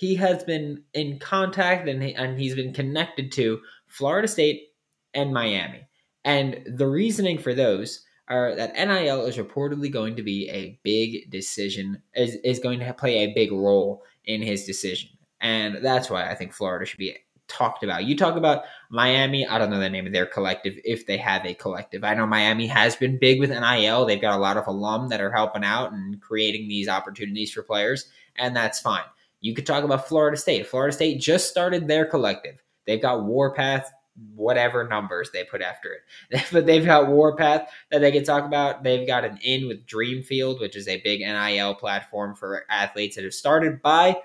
he 0.00 0.14
has 0.14 0.42
been 0.44 0.82
in 0.94 1.18
contact 1.18 1.86
and, 1.86 2.02
he, 2.02 2.14
and 2.14 2.38
he's 2.38 2.54
been 2.54 2.72
connected 2.72 3.30
to 3.32 3.60
Florida 3.86 4.26
State 4.26 4.68
and 5.12 5.30
Miami. 5.30 5.86
And 6.24 6.62
the 6.66 6.86
reasoning 6.86 7.36
for 7.36 7.52
those 7.52 8.02
are 8.26 8.54
that 8.56 8.72
NIL 8.74 9.26
is 9.26 9.36
reportedly 9.36 9.92
going 9.92 10.16
to 10.16 10.22
be 10.22 10.48
a 10.48 10.80
big 10.82 11.30
decision, 11.30 12.02
is, 12.14 12.36
is 12.36 12.60
going 12.60 12.80
to 12.80 12.94
play 12.94 13.18
a 13.18 13.34
big 13.34 13.52
role 13.52 14.02
in 14.24 14.40
his 14.40 14.64
decision. 14.64 15.10
And 15.42 15.84
that's 15.84 16.08
why 16.08 16.30
I 16.30 16.34
think 16.34 16.54
Florida 16.54 16.86
should 16.86 16.98
be 16.98 17.14
talked 17.50 17.82
about. 17.82 18.04
You 18.04 18.16
talk 18.16 18.36
about 18.36 18.64
Miami, 18.88 19.46
I 19.46 19.58
don't 19.58 19.70
know 19.70 19.78
the 19.78 19.90
name 19.90 20.06
of 20.06 20.12
their 20.12 20.26
collective 20.26 20.74
if 20.84 21.06
they 21.06 21.16
have 21.18 21.44
a 21.44 21.54
collective. 21.54 22.04
I 22.04 22.14
know 22.14 22.26
Miami 22.26 22.66
has 22.66 22.96
been 22.96 23.18
big 23.18 23.40
with 23.40 23.50
NIL. 23.50 24.06
They've 24.06 24.20
got 24.20 24.38
a 24.38 24.40
lot 24.40 24.56
of 24.56 24.66
alum 24.66 25.08
that 25.08 25.20
are 25.20 25.32
helping 25.32 25.64
out 25.64 25.92
and 25.92 26.20
creating 26.20 26.68
these 26.68 26.88
opportunities 26.88 27.52
for 27.52 27.62
players, 27.62 28.08
and 28.36 28.54
that's 28.54 28.80
fine. 28.80 29.04
You 29.40 29.54
could 29.54 29.66
talk 29.66 29.84
about 29.84 30.08
Florida 30.08 30.36
State. 30.36 30.66
Florida 30.66 30.94
State 30.94 31.20
just 31.20 31.48
started 31.48 31.88
their 31.88 32.04
collective. 32.04 32.62
They've 32.86 33.00
got 33.00 33.24
Warpath, 33.24 33.90
whatever 34.34 34.86
numbers 34.86 35.30
they 35.32 35.44
put 35.44 35.62
after 35.62 35.92
it. 35.92 36.44
but 36.52 36.66
they've 36.66 36.84
got 36.84 37.08
Warpath 37.08 37.68
that 37.90 38.00
they 38.00 38.12
can 38.12 38.24
talk 38.24 38.44
about. 38.44 38.82
They've 38.82 39.06
got 39.06 39.24
an 39.24 39.38
in 39.42 39.66
with 39.66 39.86
Dreamfield, 39.86 40.60
which 40.60 40.76
is 40.76 40.88
a 40.88 41.00
big 41.02 41.20
NIL 41.20 41.74
platform 41.74 42.34
for 42.34 42.64
athletes 42.70 43.16
that 43.16 43.24
have 43.24 43.34
started 43.34 43.80
by 43.82 44.16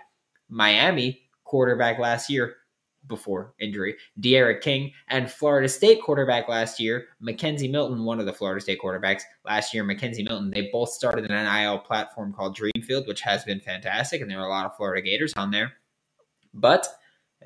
Miami 0.50 1.22
quarterback 1.44 2.00
last 2.00 2.30
year 2.30 2.58
before 3.08 3.54
injury, 3.60 3.96
D'Eriq 4.20 4.62
King, 4.62 4.92
and 5.10 5.30
Florida 5.30 5.70
State 5.70 6.02
quarterback 6.02 6.48
last 6.48 6.80
year, 6.80 7.08
McKenzie 7.22 7.70
Milton, 7.70 8.04
one 8.04 8.20
of 8.20 8.26
the 8.26 8.34
Florida 8.34 8.62
State 8.62 8.80
quarterbacks 8.84 9.24
last 9.46 9.74
year, 9.74 9.84
McKenzie 9.84 10.26
Milton. 10.26 10.52
They 10.52 10.70
both 10.72 10.90
started 10.90 11.30
an 11.30 11.46
NIL 11.46 11.80
platform 11.80 12.34
called 12.34 12.58
Dreamfield, 12.58 13.08
which 13.08 13.22
has 13.22 13.44
been 13.44 13.60
fantastic, 13.60 14.22
and 14.22 14.30
there 14.30 14.40
are 14.40 14.48
a 14.48 14.50
lot 14.50 14.66
of 14.66 14.76
Florida 14.76 15.02
Gators 15.02 15.34
on 15.34 15.52
there. 15.52 15.74
But 16.54 16.88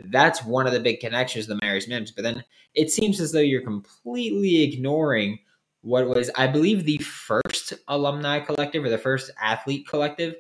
that's 0.05 0.43
one 0.43 0.67
of 0.67 0.73
the 0.73 0.79
big 0.79 0.99
connections 0.99 1.47
Amarius 1.47 1.87
Mims. 1.87 2.11
But 2.11 2.23
then 2.23 2.43
it 2.73 2.91
seems 2.91 3.19
as 3.19 3.31
though 3.31 3.39
you're 3.39 3.61
completely 3.61 4.63
ignoring 4.63 5.39
what 5.81 6.07
was, 6.07 6.29
I 6.35 6.47
believe, 6.47 6.85
the 6.85 6.97
first 6.97 7.73
alumni 7.87 8.39
collective 8.39 8.83
or 8.83 8.89
the 8.89 8.97
first 8.97 9.31
athlete 9.41 9.87
collective. 9.87 10.35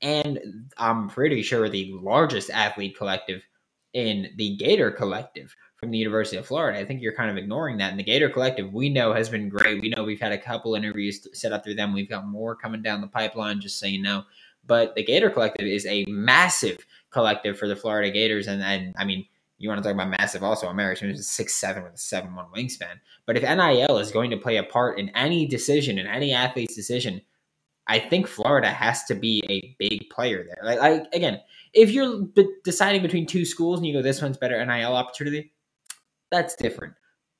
And 0.00 0.38
I'm 0.76 1.08
pretty 1.08 1.42
sure 1.42 1.68
the 1.68 1.92
largest 2.00 2.50
athlete 2.50 2.96
collective 2.96 3.42
in 3.92 4.30
the 4.36 4.56
Gator 4.56 4.90
Collective 4.90 5.54
from 5.76 5.90
the 5.90 5.98
University 5.98 6.36
of 6.36 6.46
Florida. 6.46 6.78
I 6.78 6.84
think 6.84 7.00
you're 7.00 7.14
kind 7.14 7.30
of 7.30 7.36
ignoring 7.36 7.78
that. 7.78 7.90
And 7.90 7.98
the 7.98 8.04
Gator 8.04 8.28
Collective, 8.28 8.72
we 8.72 8.88
know, 8.88 9.12
has 9.12 9.28
been 9.28 9.48
great. 9.48 9.80
We 9.80 9.90
know 9.90 10.04
we've 10.04 10.20
had 10.20 10.32
a 10.32 10.38
couple 10.38 10.74
interviews 10.74 11.26
set 11.32 11.52
up 11.52 11.64
through 11.64 11.76
them. 11.76 11.94
We've 11.94 12.08
got 12.08 12.26
more 12.26 12.56
coming 12.56 12.82
down 12.82 13.00
the 13.00 13.06
pipeline, 13.06 13.60
just 13.60 13.78
so 13.78 13.86
you 13.86 14.02
know. 14.02 14.24
But 14.66 14.94
the 14.96 15.04
Gator 15.04 15.30
Collective 15.30 15.66
is 15.66 15.86
a 15.86 16.04
massive 16.06 16.78
collective 17.10 17.58
for 17.58 17.68
the 17.68 17.76
Florida 17.76 18.10
Gators. 18.10 18.48
And, 18.48 18.62
and 18.62 18.94
I 18.98 19.04
mean, 19.04 19.24
you 19.58 19.68
want 19.68 19.82
to 19.82 19.88
talk 19.88 19.94
about 19.94 20.16
massive 20.18 20.42
also. 20.42 20.68
Amarius 20.68 21.02
is 21.10 21.28
six 21.28 21.54
seven 21.54 21.82
with 21.82 21.94
a 21.94 21.98
seven 21.98 22.34
one 22.34 22.46
wingspan. 22.54 23.00
But 23.26 23.36
if 23.36 23.42
NIL 23.42 23.98
is 23.98 24.12
going 24.12 24.30
to 24.30 24.36
play 24.36 24.56
a 24.56 24.62
part 24.62 24.98
in 24.98 25.10
any 25.10 25.46
decision, 25.46 25.98
in 25.98 26.06
any 26.06 26.32
athlete's 26.32 26.76
decision, 26.76 27.20
I 27.86 27.98
think 27.98 28.26
Florida 28.26 28.68
has 28.68 29.04
to 29.04 29.14
be 29.14 29.42
a 29.48 29.74
big 29.78 30.10
player 30.10 30.44
there. 30.44 30.60
Like, 30.62 30.78
like 30.78 31.02
again, 31.12 31.40
if 31.72 31.90
you're 31.90 32.26
deciding 32.64 33.02
between 33.02 33.26
two 33.26 33.44
schools 33.44 33.78
and 33.78 33.86
you 33.86 33.92
go, 33.92 34.02
this 34.02 34.22
one's 34.22 34.36
better 34.36 34.64
NIL 34.64 34.94
opportunity, 34.94 35.52
that's 36.30 36.54
different. 36.56 36.94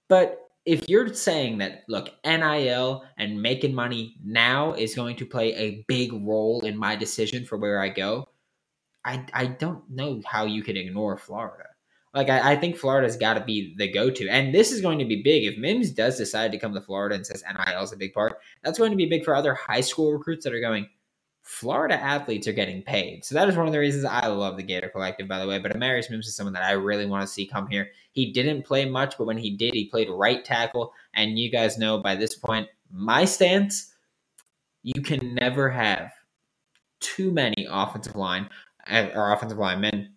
But 0.08 0.48
if 0.64 0.88
you're 0.88 1.12
saying 1.14 1.58
that, 1.58 1.84
look, 1.88 2.10
NIL 2.24 3.04
and 3.16 3.40
making 3.40 3.74
money 3.74 4.16
now 4.22 4.74
is 4.74 4.94
going 4.94 5.16
to 5.16 5.26
play 5.26 5.54
a 5.54 5.84
big 5.88 6.12
role 6.12 6.60
in 6.64 6.76
my 6.76 6.94
decision 6.94 7.44
for 7.44 7.56
where 7.56 7.80
I 7.80 7.88
go, 7.88 8.28
I, 9.04 9.24
I 9.32 9.46
don't 9.46 9.88
know 9.88 10.20
how 10.26 10.44
you 10.44 10.62
can 10.62 10.76
ignore 10.76 11.16
Florida. 11.16 11.64
Like, 12.14 12.28
I, 12.28 12.52
I 12.52 12.56
think 12.56 12.76
Florida's 12.76 13.16
got 13.16 13.34
to 13.34 13.44
be 13.44 13.74
the 13.78 13.90
go 13.90 14.10
to. 14.10 14.28
And 14.28 14.54
this 14.54 14.72
is 14.72 14.80
going 14.80 14.98
to 14.98 15.04
be 15.04 15.22
big. 15.22 15.44
If 15.44 15.58
Mims 15.58 15.90
does 15.90 16.18
decide 16.18 16.52
to 16.52 16.58
come 16.58 16.74
to 16.74 16.80
Florida 16.80 17.14
and 17.14 17.26
says 17.26 17.44
NIL 17.46 17.82
is 17.82 17.92
a 17.92 17.96
big 17.96 18.12
part, 18.12 18.38
that's 18.62 18.78
going 18.78 18.90
to 18.90 18.96
be 18.96 19.06
big 19.06 19.24
for 19.24 19.34
other 19.34 19.54
high 19.54 19.80
school 19.80 20.12
recruits 20.12 20.44
that 20.44 20.52
are 20.52 20.60
going, 20.60 20.86
Florida 21.48 21.94
athletes 21.94 22.46
are 22.46 22.52
getting 22.52 22.82
paid. 22.82 23.24
So 23.24 23.34
that 23.34 23.48
is 23.48 23.56
one 23.56 23.66
of 23.66 23.72
the 23.72 23.78
reasons 23.78 24.04
I 24.04 24.26
love 24.26 24.58
the 24.58 24.62
Gator 24.62 24.90
Collective, 24.90 25.26
by 25.26 25.38
the 25.38 25.46
way. 25.48 25.58
But 25.58 25.72
Amarius 25.74 26.10
Mims 26.10 26.28
is 26.28 26.36
someone 26.36 26.52
that 26.52 26.62
I 26.62 26.72
really 26.72 27.06
want 27.06 27.22
to 27.22 27.26
see 27.26 27.46
come 27.46 27.66
here. 27.68 27.88
He 28.12 28.34
didn't 28.34 28.66
play 28.66 28.84
much, 28.84 29.16
but 29.16 29.26
when 29.26 29.38
he 29.38 29.56
did, 29.56 29.72
he 29.72 29.86
played 29.86 30.10
right 30.10 30.44
tackle. 30.44 30.92
And 31.14 31.38
you 31.38 31.50
guys 31.50 31.78
know 31.78 31.96
by 31.96 32.16
this 32.16 32.34
point, 32.34 32.68
my 32.92 33.24
stance 33.24 33.94
you 34.82 35.00
can 35.00 35.34
never 35.36 35.70
have 35.70 36.12
too 37.00 37.30
many 37.30 37.66
offensive 37.70 38.14
line 38.14 38.50
uh, 38.86 39.08
or 39.14 39.32
offensive 39.32 39.56
linemen, 39.56 40.12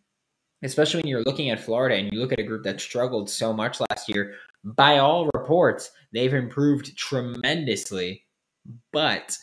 especially 0.63 0.99
when 0.99 1.07
you're 1.07 1.23
looking 1.23 1.49
at 1.49 1.61
Florida 1.61 1.95
and 1.95 2.11
you 2.11 2.19
look 2.19 2.33
at 2.33 2.39
a 2.39 2.43
group 2.43 2.65
that 2.65 2.81
struggled 2.81 3.29
so 3.29 3.53
much 3.53 3.79
last 3.89 4.09
year. 4.09 4.33
By 4.65 4.97
all 4.97 5.29
reports, 5.33 5.91
they've 6.11 6.33
improved 6.33 6.97
tremendously, 6.97 8.25
but 8.91 9.37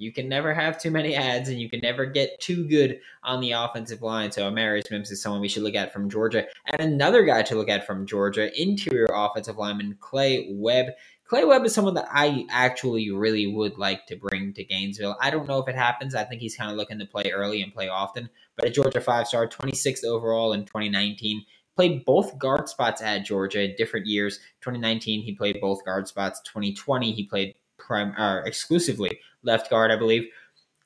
you 0.00 0.12
can 0.12 0.28
never 0.30 0.54
have 0.54 0.80
too 0.80 0.90
many 0.90 1.14
ads 1.14 1.50
and 1.50 1.60
you 1.60 1.68
can 1.68 1.80
never 1.80 2.06
get 2.06 2.40
too 2.40 2.66
good 2.66 2.98
on 3.22 3.40
the 3.40 3.52
offensive 3.52 4.00
line. 4.00 4.32
So 4.32 4.50
Amarius 4.50 4.90
Mims 4.90 5.10
is 5.10 5.20
someone 5.20 5.42
we 5.42 5.48
should 5.48 5.62
look 5.62 5.74
at 5.74 5.92
from 5.92 6.08
Georgia. 6.08 6.46
And 6.66 6.80
another 6.80 7.22
guy 7.22 7.42
to 7.42 7.54
look 7.54 7.68
at 7.68 7.86
from 7.86 8.06
Georgia, 8.06 8.50
interior 8.60 9.08
offensive 9.12 9.58
lineman 9.58 9.98
Clay 10.00 10.48
Webb. 10.52 10.86
Clay 11.28 11.44
Webb 11.44 11.66
is 11.66 11.74
someone 11.74 11.94
that 11.94 12.08
I 12.10 12.46
actually 12.50 13.10
really 13.10 13.46
would 13.46 13.76
like 13.76 14.06
to 14.06 14.16
bring 14.16 14.54
to 14.54 14.64
Gainesville. 14.64 15.18
I 15.20 15.30
don't 15.30 15.46
know 15.46 15.58
if 15.58 15.68
it 15.68 15.76
happens. 15.76 16.14
I 16.14 16.24
think 16.24 16.40
he's 16.40 16.56
kind 16.56 16.70
of 16.70 16.78
looking 16.78 16.98
to 16.98 17.04
play 17.04 17.30
early 17.30 17.60
and 17.60 17.72
play 17.72 17.88
often. 17.88 18.30
But 18.56 18.68
a 18.68 18.70
Georgia 18.70 19.02
five 19.02 19.28
star, 19.28 19.46
26th 19.46 20.04
overall 20.04 20.54
in 20.54 20.64
2019 20.64 21.44
played 21.76 22.04
both 22.06 22.38
guard 22.38 22.68
spots 22.68 23.02
at 23.02 23.24
Georgia 23.24 23.62
in 23.62 23.74
different 23.76 24.06
years. 24.06 24.38
2019, 24.62 25.22
he 25.22 25.34
played 25.34 25.60
both 25.60 25.84
guard 25.84 26.08
spots. 26.08 26.40
2020, 26.46 27.12
he 27.12 27.24
played 27.24 27.54
prime 27.78 28.14
uh, 28.16 28.42
exclusively 28.44 29.18
left 29.42 29.70
guard, 29.70 29.90
I 29.90 29.96
believe, 29.96 30.28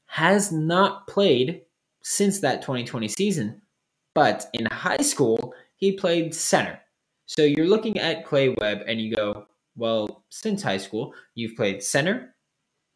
has 0.06 0.52
not 0.52 1.06
played 1.06 1.62
since 2.02 2.40
that 2.40 2.62
2020 2.62 3.08
season. 3.08 3.60
But 4.14 4.46
in 4.52 4.66
high 4.66 4.98
school, 4.98 5.54
he 5.76 5.92
played 5.92 6.34
center. 6.34 6.80
So 7.26 7.42
you're 7.42 7.66
looking 7.66 7.98
at 7.98 8.24
Clay 8.24 8.50
Webb 8.60 8.82
and 8.86 9.00
you 9.00 9.14
go, 9.14 9.46
well, 9.76 10.24
since 10.30 10.62
high 10.62 10.78
school, 10.78 11.14
you've 11.34 11.56
played 11.56 11.82
center, 11.82 12.34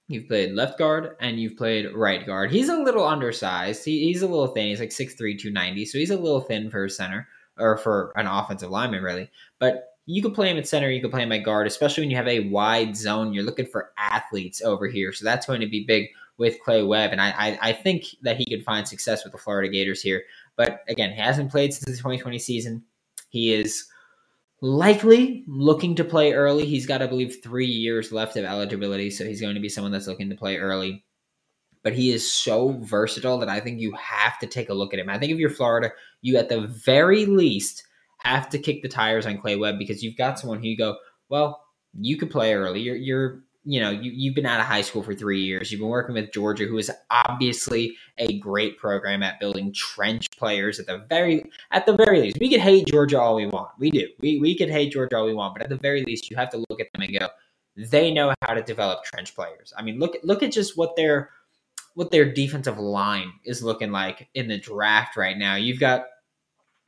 you've 0.07 0.29
played 0.29 0.53
left 0.53 0.79
guard, 0.79 1.17
and 1.21 1.41
you've 1.41 1.57
played 1.57 1.93
right 1.95 2.25
guard. 2.25 2.53
He's 2.53 2.69
a 2.69 2.77
little 2.77 3.07
undersized. 3.07 3.85
He, 3.85 4.05
he's 4.05 4.23
a 4.23 4.29
little 4.29 4.49
thin. 4.49 4.69
He's 4.69 4.81
like 4.81 4.91
6'3, 4.91 5.17
290. 5.39 5.87
So 5.87 5.99
he's 5.99 6.11
a 6.11 6.17
little 6.17 6.41
thin 6.41 6.71
for 6.71 6.85
a 6.85 6.91
center 6.91 7.27
or 7.59 7.77
for 7.77 8.13
an 8.17 8.27
offensive 8.27 8.71
lineman, 8.71 9.03
really. 9.03 9.31
But 9.59 9.88
you 10.11 10.23
could 10.23 10.33
play 10.33 10.51
him 10.51 10.57
at 10.57 10.67
center, 10.67 10.89
you 10.89 11.03
could 11.03 11.11
play 11.11 11.23
him 11.23 11.33
at 11.33 11.45
guard, 11.45 11.67
especially 11.67 12.03
when 12.03 12.11
you 12.11 12.17
have 12.17 12.27
a 12.27 12.49
wide 12.49 12.97
zone. 12.97 13.35
You're 13.35 13.45
looking 13.45 13.67
for 13.67 13.93
athletes 13.99 14.63
over 14.63 14.87
here. 14.87 15.13
So 15.13 15.23
that's 15.23 15.45
going 15.45 15.61
to 15.61 15.67
be 15.67 15.85
big 15.85 16.07
with 16.39 16.63
Clay 16.63 16.83
Webb. 16.83 17.13
And 17.13 17.21
I, 17.21 17.29
I, 17.37 17.59
I 17.61 17.73
think 17.75 18.05
that 18.23 18.39
he 18.39 18.47
could 18.47 18.65
find 18.65 18.89
success 18.89 19.23
with 19.23 19.33
the 19.33 19.39
Florida 19.39 19.71
Gators 19.71 20.01
here. 20.01 20.23
But 20.57 20.81
again, 20.89 21.13
he 21.13 21.21
hasn't 21.21 21.51
played 21.51 21.75
since 21.75 21.85
the 21.85 22.03
2020 22.03 22.39
season. 22.39 22.85
He 23.29 23.53
is 23.53 23.85
likely 24.63 25.45
looking 25.47 25.95
to 25.97 26.05
play 26.05 26.33
early. 26.33 26.65
He's 26.65 26.87
got, 26.87 27.03
I 27.03 27.07
believe, 27.07 27.43
three 27.43 27.67
years 27.67 28.11
left 28.11 28.39
of 28.39 28.47
eligibility. 28.47 29.11
So 29.11 29.27
he's 29.27 29.43
going 29.43 29.57
to 29.57 29.61
be 29.61 29.69
someone 29.69 29.93
that's 29.93 30.07
looking 30.07 30.31
to 30.31 30.37
play 30.37 30.57
early. 30.57 31.05
But 31.83 31.93
he 31.93 32.13
is 32.13 32.33
so 32.33 32.79
versatile 32.81 33.39
that 33.41 33.51
I 33.51 33.61
think 33.61 33.79
you 33.79 33.93
have 33.93 34.39
to 34.39 34.47
take 34.47 34.71
a 34.71 34.75
look 34.75 34.95
at 34.95 35.01
him. 35.01 35.11
I 35.11 35.19
think 35.19 35.33
if 35.33 35.39
you're 35.39 35.51
Florida, 35.51 35.93
you 36.23 36.39
at 36.39 36.49
the 36.49 36.63
very 36.63 37.27
least 37.27 37.85
have 38.19 38.49
to 38.51 38.59
kick 38.59 38.83
the 38.83 38.89
tires 38.89 39.27
on 39.27 39.39
Clay 39.39 39.57
Webb 39.57 39.79
because 39.79 40.03
you've 40.03 40.17
got 40.17 40.39
someone 40.39 40.59
who 40.59 40.69
you 40.69 40.77
go, 40.77 40.97
well, 41.29 41.65
you 41.99 42.17
could 42.17 42.31
play 42.31 42.55
early. 42.55 42.81
You're, 42.81 42.97
you're 42.97 43.43
you 43.65 43.81
know, 43.81 43.91
you, 43.91 44.11
you've 44.15 44.35
been 44.35 44.47
out 44.47 44.61
of 44.61 44.67
high 44.67 44.81
school 44.81 45.03
for 45.03 45.15
three 45.15 45.43
years. 45.43 45.71
You've 45.71 45.81
been 45.81 45.91
working 45.91 46.15
with 46.15 46.33
Georgia, 46.33 46.65
who 46.65 46.79
is 46.79 46.91
obviously 47.11 47.95
a 48.17 48.39
great 48.39 48.79
program 48.79 49.23
at 49.23 49.39
building 49.41 49.75
trench 49.75 50.27
players 50.39 50.81
at 50.81 50.87
the 50.87 51.05
very 51.11 51.45
at 51.71 51.85
the 51.85 51.93
very 51.93 52.21
least. 52.21 52.39
We 52.41 52.49
could 52.49 52.61
hate 52.61 52.87
Georgia 52.87 53.21
all 53.21 53.35
we 53.35 53.47
want. 53.47 53.71
We 53.79 53.91
do. 53.91 54.09
We 54.21 54.39
we 54.41 54.57
could 54.57 54.71
hate 54.71 54.93
Georgia 54.93 55.19
all 55.19 55.27
we 55.27 55.35
want, 55.35 55.55
but 55.55 55.63
at 55.63 55.69
the 55.69 55.77
very 55.77 56.03
least, 56.03 56.31
you 56.31 56.37
have 56.37 56.49
to 56.51 56.65
look 56.71 56.81
at 56.81 56.91
them 56.95 57.03
and 57.03 57.19
go, 57.19 57.29
they 57.77 58.11
know 58.11 58.33
how 58.43 58.55
to 58.55 58.63
develop 58.63 59.05
trench 59.05 59.35
players. 59.35 59.75
I 59.77 59.83
mean, 59.83 59.99
look 59.99 60.17
look 60.23 60.43
at 60.43 60.51
just 60.51 60.79
what 60.79 60.97
their 60.97 61.29
what 61.95 62.11
their 62.11 62.33
defensive 62.33 62.79
line 62.79 63.33
is 63.45 63.63
looking 63.63 63.93
like 63.93 64.29
in 64.33 64.49
the 64.49 64.59
draft 64.59 65.17
right 65.17 65.37
now. 65.37 65.57
You've 65.57 65.81
got 65.81 66.07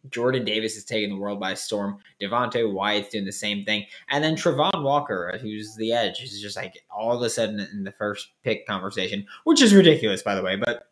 Jordan 0.08 0.44
Davis 0.44 0.76
is 0.76 0.84
taking 0.84 1.10
the 1.10 1.16
world 1.16 1.38
by 1.38 1.54
storm. 1.54 1.98
Devonte 2.20 2.72
Wyatt's 2.72 3.10
doing 3.10 3.24
the 3.24 3.32
same 3.32 3.64
thing. 3.64 3.84
And 4.08 4.24
then 4.24 4.34
Travon 4.34 4.82
Walker, 4.82 5.38
who's 5.40 5.76
the 5.76 5.92
edge, 5.92 6.22
is 6.22 6.40
just 6.40 6.56
like 6.56 6.82
all 6.90 7.16
of 7.16 7.22
a 7.22 7.30
sudden 7.30 7.60
in 7.60 7.84
the 7.84 7.92
first 7.92 8.28
pick 8.42 8.66
conversation, 8.66 9.26
which 9.44 9.60
is 9.60 9.74
ridiculous, 9.74 10.22
by 10.22 10.34
the 10.34 10.42
way. 10.42 10.56
But 10.56 10.88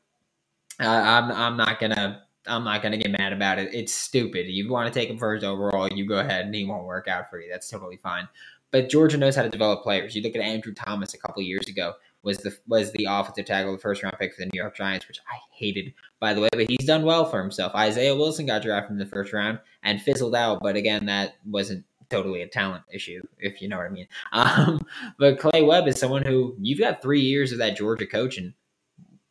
uh, 0.81 0.87
I'm, 0.89 1.31
I'm 1.33 1.57
not 1.57 1.81
going 1.81 1.93
to. 1.93 2.23
I'm 2.47 2.65
not 2.65 2.83
gonna 2.83 2.97
get 2.97 3.11
mad 3.11 3.35
about 3.35 3.59
it. 3.59 3.75
It's 3.75 3.93
stupid. 3.93 4.47
You 4.47 4.71
want 4.71 4.91
to 4.91 4.99
take 4.99 5.11
him 5.11 5.19
first 5.19 5.45
overall, 5.45 5.87
you 5.93 6.07
go 6.07 6.21
ahead, 6.21 6.47
and 6.47 6.55
he 6.55 6.65
won't 6.65 6.87
work 6.87 7.07
out 7.07 7.29
for 7.29 7.39
you. 7.39 7.51
That's 7.51 7.69
totally 7.69 7.99
fine. 7.99 8.27
But 8.71 8.89
Georgia 8.89 9.19
knows 9.19 9.37
how 9.37 9.43
to 9.43 9.51
develop 9.51 9.83
players. 9.83 10.15
You 10.15 10.23
look 10.23 10.35
at 10.35 10.41
Andrew 10.41 10.73
Thomas 10.73 11.13
a 11.13 11.19
couple 11.19 11.43
years 11.43 11.67
ago 11.69 11.95
was 12.23 12.39
the 12.39 12.57
was 12.67 12.93
the 12.93 13.07
offensive 13.09 13.47
tackle, 13.47 13.73
the 13.73 13.79
first 13.79 14.03
round 14.03 14.17
pick 14.19 14.35
for 14.35 14.41
the 14.41 14.51
New 14.53 14.61
York 14.61 14.77
Giants, 14.77 15.09
which 15.09 15.21
I 15.31 15.39
hated, 15.53 15.95
by 16.21 16.35
the 16.35 16.41
way. 16.41 16.49
But 16.53 16.69
he's 16.69 16.87
done 16.87 17.05
well 17.05 17.25
for 17.25 17.41
himself. 17.41 17.75
Isaiah 17.75 18.17
Wilson 18.17 18.47
got 18.47 18.63
drafted 18.63 18.93
in 18.93 18.99
the 18.99 19.07
first 19.07 19.33
round 19.33 19.61
and 19.83 20.01
fizzled 20.01 20.35
out, 20.35 20.61
but 20.63 20.77
again, 20.77 21.07
that 21.07 21.35
wasn't 21.45 21.85
totally 22.11 22.43
a 22.43 22.49
talent 22.49 22.85
issue, 22.93 23.23
if 23.39 23.61
you 23.61 23.69
know 23.69 23.77
what 23.77 23.87
I 23.87 23.91
mean. 23.91 24.09
Um, 24.33 24.87
but 25.19 25.39
Clay 25.39 25.63
Webb 25.63 25.89
is 25.89 25.99
someone 25.99 26.25
who 26.25 26.57
you've 26.61 26.79
got 26.79 27.03
three 27.03 27.21
years 27.21 27.53
of 27.53 27.59
that 27.59 27.77
Georgia 27.77 28.07
coaching. 28.07 28.55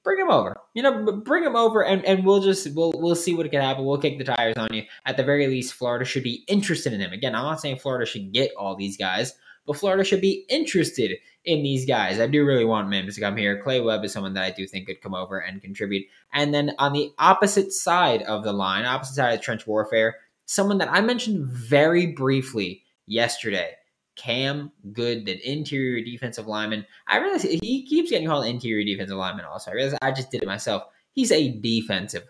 Bring 0.04 0.20
him 0.20 0.32
over, 0.32 0.56
you 0.74 0.82
know. 0.82 1.12
Bring 1.12 1.44
him 1.44 1.58
over, 1.58 1.84
and, 1.84 2.04
and 2.06 2.26
we'll 2.26 2.42
just 2.42 2.74
we'll 2.74 2.94
we'll 2.96 3.16
see 3.16 3.36
what 3.36 3.50
can 3.52 3.62
happen. 3.62 3.84
We'll 3.84 3.98
kick 3.98 4.18
the 4.18 4.24
tires 4.24 4.56
on 4.56 4.70
you. 4.72 4.84
At 5.06 5.18
the 5.18 5.24
very 5.24 5.48
least, 5.48 5.74
Florida 5.74 6.06
should 6.06 6.24
be 6.24 6.46
interested 6.48 6.94
in 6.94 7.02
him. 7.02 7.12
Again, 7.12 7.36
I'm 7.36 7.44
not 7.44 7.60
saying 7.60 7.80
Florida 7.80 8.06
should 8.06 8.32
get 8.32 8.52
all 8.58 8.78
these 8.78 8.96
guys, 8.96 9.34
but 9.68 9.76
Florida 9.76 10.04
should 10.04 10.22
be 10.22 10.46
interested 10.50 11.12
in 11.46 11.62
these 11.62 11.86
guys. 11.86 12.20
I 12.20 12.28
do 12.28 12.46
really 12.46 12.66
want 12.66 12.90
Mims 12.90 13.16
to 13.16 13.22
come 13.22 13.38
here. 13.38 13.62
Clay 13.62 13.82
Webb 13.82 14.04
is 14.06 14.14
someone 14.14 14.34
that 14.34 14.44
I 14.44 14.52
do 14.52 14.66
think 14.66 14.88
could 14.88 15.02
come 15.02 15.14
over 15.14 15.38
and 15.38 15.62
contribute. 15.62 16.06
And 16.34 16.54
then 16.54 16.72
on 16.80 16.94
the 16.94 17.12
opposite 17.20 17.72
side 17.74 18.24
of 18.24 18.44
the 18.44 18.54
line, 18.54 18.86
opposite 18.86 19.16
side 19.16 19.34
of 19.34 19.42
trench 19.42 19.68
warfare, 19.68 20.16
someone 20.46 20.78
that 20.80 20.92
I 20.92 21.02
mentioned 21.02 21.46
very 21.48 22.08
briefly 22.08 22.84
yesterday. 23.06 23.72
Cam 24.16 24.72
Good, 24.94 25.26
the 25.28 25.40
interior 25.50 26.04
defensive 26.04 26.48
lineman. 26.48 26.88
I 27.08 27.20
realize 27.20 27.44
he 27.44 27.86
keeps 27.86 28.10
getting 28.10 28.28
called 28.28 28.48
interior 28.48 28.84
defensive 28.84 29.18
lineman 29.18 29.46
also. 29.46 29.70
I 29.70 29.76
realize 29.76 29.98
I 30.02 30.12
just 30.12 30.32
did 30.32 30.42
it 30.42 30.48
myself. 30.48 30.84
He's 31.12 31.32
a 31.32 31.52
defensive 31.52 32.24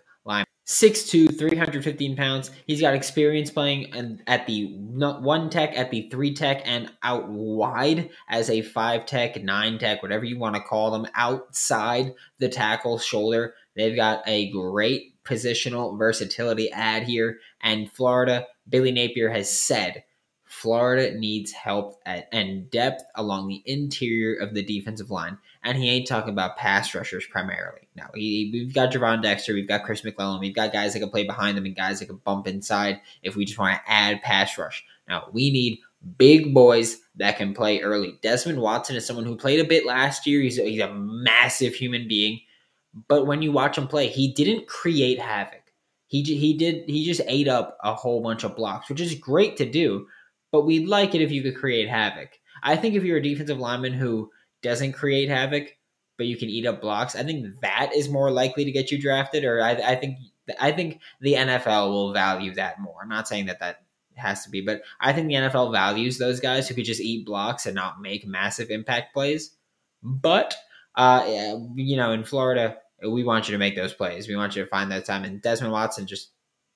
6'2, 0.68 1.38
315 1.38 2.14
pounds. 2.14 2.50
He's 2.66 2.82
got 2.82 2.92
experience 2.92 3.50
playing 3.50 3.94
and 3.94 4.22
at 4.26 4.46
the 4.46 4.66
one 4.66 5.48
tech, 5.48 5.74
at 5.74 5.90
the 5.90 6.10
three 6.10 6.34
tech, 6.34 6.60
and 6.66 6.92
out 7.02 7.26
wide 7.30 8.10
as 8.28 8.50
a 8.50 8.60
five 8.60 9.06
tech, 9.06 9.42
nine 9.42 9.78
tech, 9.78 10.02
whatever 10.02 10.26
you 10.26 10.38
want 10.38 10.56
to 10.56 10.60
call 10.60 10.90
them, 10.90 11.06
outside 11.14 12.12
the 12.38 12.50
tackle 12.50 12.98
shoulder. 12.98 13.54
They've 13.76 13.96
got 13.96 14.22
a 14.26 14.50
great 14.50 15.14
positional 15.24 15.98
versatility 15.98 16.70
ad 16.70 17.04
here. 17.04 17.38
And 17.62 17.90
Florida, 17.90 18.46
Billy 18.68 18.92
Napier 18.92 19.30
has 19.30 19.50
said 19.50 20.04
Florida 20.44 21.16
needs 21.16 21.52
help 21.52 22.00
at, 22.04 22.28
and 22.30 22.70
depth 22.70 23.04
along 23.14 23.48
the 23.48 23.62
interior 23.64 24.34
of 24.34 24.54
the 24.54 24.62
defensive 24.62 25.10
line. 25.10 25.38
And 25.64 25.76
he 25.76 25.90
ain't 25.90 26.06
talking 26.06 26.32
about 26.32 26.56
pass 26.56 26.94
rushers 26.94 27.26
primarily. 27.26 27.88
Now, 27.96 28.10
he, 28.14 28.50
we've 28.52 28.72
got 28.72 28.92
Gervon 28.92 29.22
Dexter, 29.22 29.54
we've 29.54 29.68
got 29.68 29.84
Chris 29.84 30.04
McClellan, 30.04 30.40
we've 30.40 30.54
got 30.54 30.72
guys 30.72 30.92
that 30.92 31.00
can 31.00 31.10
play 31.10 31.24
behind 31.24 31.56
them 31.56 31.66
and 31.66 31.76
guys 31.76 31.98
that 31.98 32.06
can 32.06 32.16
bump 32.16 32.46
inside 32.46 33.00
if 33.22 33.36
we 33.36 33.44
just 33.44 33.58
want 33.58 33.76
to 33.76 33.90
add 33.90 34.22
pass 34.22 34.56
rush. 34.56 34.84
Now, 35.08 35.28
we 35.32 35.50
need 35.50 35.80
big 36.16 36.54
boys 36.54 36.98
that 37.16 37.36
can 37.36 37.54
play 37.54 37.80
early. 37.80 38.18
Desmond 38.22 38.60
Watson 38.60 38.96
is 38.96 39.04
someone 39.04 39.26
who 39.26 39.36
played 39.36 39.60
a 39.60 39.68
bit 39.68 39.84
last 39.84 40.26
year. 40.26 40.40
He's 40.40 40.58
a, 40.58 40.62
he's 40.62 40.80
a 40.80 40.94
massive 40.94 41.74
human 41.74 42.06
being, 42.08 42.40
but 43.08 43.26
when 43.26 43.42
you 43.42 43.52
watch 43.52 43.76
him 43.76 43.88
play, 43.88 44.08
he 44.08 44.32
didn't 44.32 44.68
create 44.68 45.18
havoc. 45.18 45.62
He 46.06 46.22
he 46.22 46.54
did 46.56 46.88
he 46.88 47.04
just 47.04 47.20
ate 47.26 47.48
up 47.48 47.76
a 47.84 47.94
whole 47.94 48.22
bunch 48.22 48.42
of 48.42 48.56
blocks, 48.56 48.88
which 48.88 49.00
is 49.00 49.14
great 49.14 49.58
to 49.58 49.70
do. 49.70 50.06
But 50.50 50.64
we'd 50.64 50.88
like 50.88 51.14
it 51.14 51.20
if 51.20 51.30
you 51.30 51.42
could 51.42 51.56
create 51.56 51.88
havoc. 51.88 52.30
I 52.62 52.76
think 52.76 52.94
if 52.94 53.04
you're 53.04 53.18
a 53.18 53.22
defensive 53.22 53.58
lineman 53.58 53.92
who 53.92 54.30
doesn't 54.62 54.92
create 54.92 55.28
havoc, 55.28 55.76
but 56.16 56.26
you 56.26 56.36
can 56.36 56.48
eat 56.48 56.66
up 56.66 56.80
blocks, 56.80 57.14
I 57.14 57.22
think 57.22 57.60
that 57.60 57.92
is 57.94 58.08
more 58.08 58.30
likely 58.30 58.64
to 58.64 58.72
get 58.72 58.90
you 58.90 59.00
drafted. 59.00 59.44
Or 59.44 59.62
I, 59.62 59.72
I 59.72 59.94
think 59.94 60.18
I 60.58 60.72
think 60.72 61.00
the 61.20 61.34
NFL 61.34 61.90
will 61.90 62.12
value 62.12 62.54
that 62.54 62.80
more. 62.80 62.96
I'm 63.02 63.08
not 63.08 63.28
saying 63.28 63.46
that 63.46 63.60
that 63.60 63.82
has 64.16 64.44
to 64.44 64.50
be, 64.50 64.60
but 64.60 64.82
I 65.00 65.12
think 65.12 65.28
the 65.28 65.34
NFL 65.34 65.72
values 65.72 66.18
those 66.18 66.40
guys 66.40 66.68
who 66.68 66.74
could 66.74 66.84
just 66.84 67.00
eat 67.00 67.24
blocks 67.24 67.66
and 67.66 67.74
not 67.74 68.00
make 68.00 68.26
massive 68.26 68.70
impact 68.70 69.14
plays. 69.14 69.54
But 70.02 70.56
uh, 70.96 71.58
you 71.76 71.96
know, 71.96 72.12
in 72.12 72.24
Florida, 72.24 72.76
we 73.06 73.22
want 73.22 73.48
you 73.48 73.52
to 73.52 73.58
make 73.58 73.76
those 73.76 73.94
plays. 73.94 74.28
We 74.28 74.36
want 74.36 74.56
you 74.56 74.64
to 74.64 74.68
find 74.68 74.90
that 74.90 75.04
time. 75.04 75.24
And 75.24 75.40
Desmond 75.40 75.72
Watson 75.72 76.06
just 76.06 76.30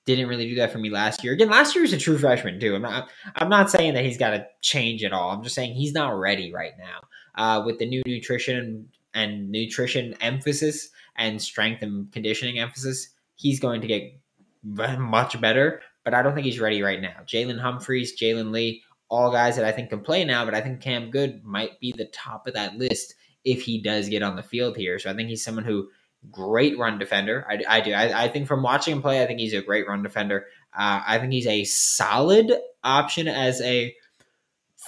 didn't 0.05 0.27
really 0.27 0.47
do 0.47 0.55
that 0.55 0.71
for 0.71 0.77
me 0.77 0.89
last 0.89 1.23
year. 1.23 1.33
Again, 1.33 1.49
last 1.49 1.75
year 1.75 1.81
was 1.81 1.93
a 1.93 1.97
true 1.97 2.17
freshman 2.17 2.59
too. 2.59 2.75
I'm 2.75 2.81
not. 2.81 3.09
I'm 3.35 3.49
not 3.49 3.69
saying 3.69 3.93
that 3.95 4.05
he's 4.05 4.17
got 4.17 4.31
to 4.31 4.47
change 4.61 5.03
at 5.03 5.13
all. 5.13 5.31
I'm 5.31 5.43
just 5.43 5.55
saying 5.55 5.73
he's 5.73 5.93
not 5.93 6.17
ready 6.17 6.53
right 6.53 6.73
now. 6.77 7.01
Uh, 7.35 7.63
with 7.65 7.79
the 7.79 7.85
new 7.85 8.01
nutrition 8.05 8.89
and 9.13 9.51
nutrition 9.51 10.15
emphasis 10.21 10.89
and 11.15 11.41
strength 11.41 11.81
and 11.81 12.11
conditioning 12.11 12.59
emphasis, 12.59 13.09
he's 13.35 13.59
going 13.59 13.81
to 13.81 13.87
get 13.87 14.19
much 14.63 15.39
better. 15.39 15.81
But 16.03 16.13
I 16.13 16.21
don't 16.21 16.33
think 16.33 16.45
he's 16.45 16.59
ready 16.59 16.81
right 16.81 17.01
now. 17.01 17.21
Jalen 17.25 17.59
Humphreys, 17.59 18.19
Jalen 18.19 18.51
Lee, 18.51 18.83
all 19.09 19.31
guys 19.31 19.55
that 19.55 19.65
I 19.65 19.71
think 19.71 19.89
can 19.89 20.01
play 20.01 20.25
now. 20.25 20.45
But 20.45 20.55
I 20.55 20.61
think 20.61 20.81
Cam 20.81 21.11
Good 21.11 21.43
might 21.43 21.79
be 21.79 21.93
the 21.95 22.05
top 22.05 22.47
of 22.47 22.55
that 22.55 22.75
list 22.77 23.15
if 23.43 23.61
he 23.61 23.81
does 23.81 24.09
get 24.09 24.23
on 24.23 24.35
the 24.35 24.43
field 24.43 24.77
here. 24.77 24.99
So 24.99 25.09
I 25.09 25.15
think 25.15 25.29
he's 25.29 25.43
someone 25.43 25.65
who 25.65 25.89
great 26.31 26.77
run 26.77 26.97
defender. 26.97 27.45
I, 27.49 27.63
I 27.67 27.81
do. 27.81 27.93
I, 27.93 28.23
I, 28.23 28.27
think 28.29 28.47
from 28.47 28.63
watching 28.63 28.93
him 28.95 29.01
play, 29.01 29.21
I 29.21 29.27
think 29.27 29.39
he's 29.39 29.53
a 29.53 29.61
great 29.61 29.87
run 29.87 30.03
defender. 30.03 30.45
Uh, 30.73 31.01
I 31.05 31.19
think 31.19 31.33
he's 31.33 31.47
a 31.47 31.65
solid 31.65 32.51
option 32.83 33.27
as 33.27 33.61
a 33.61 33.95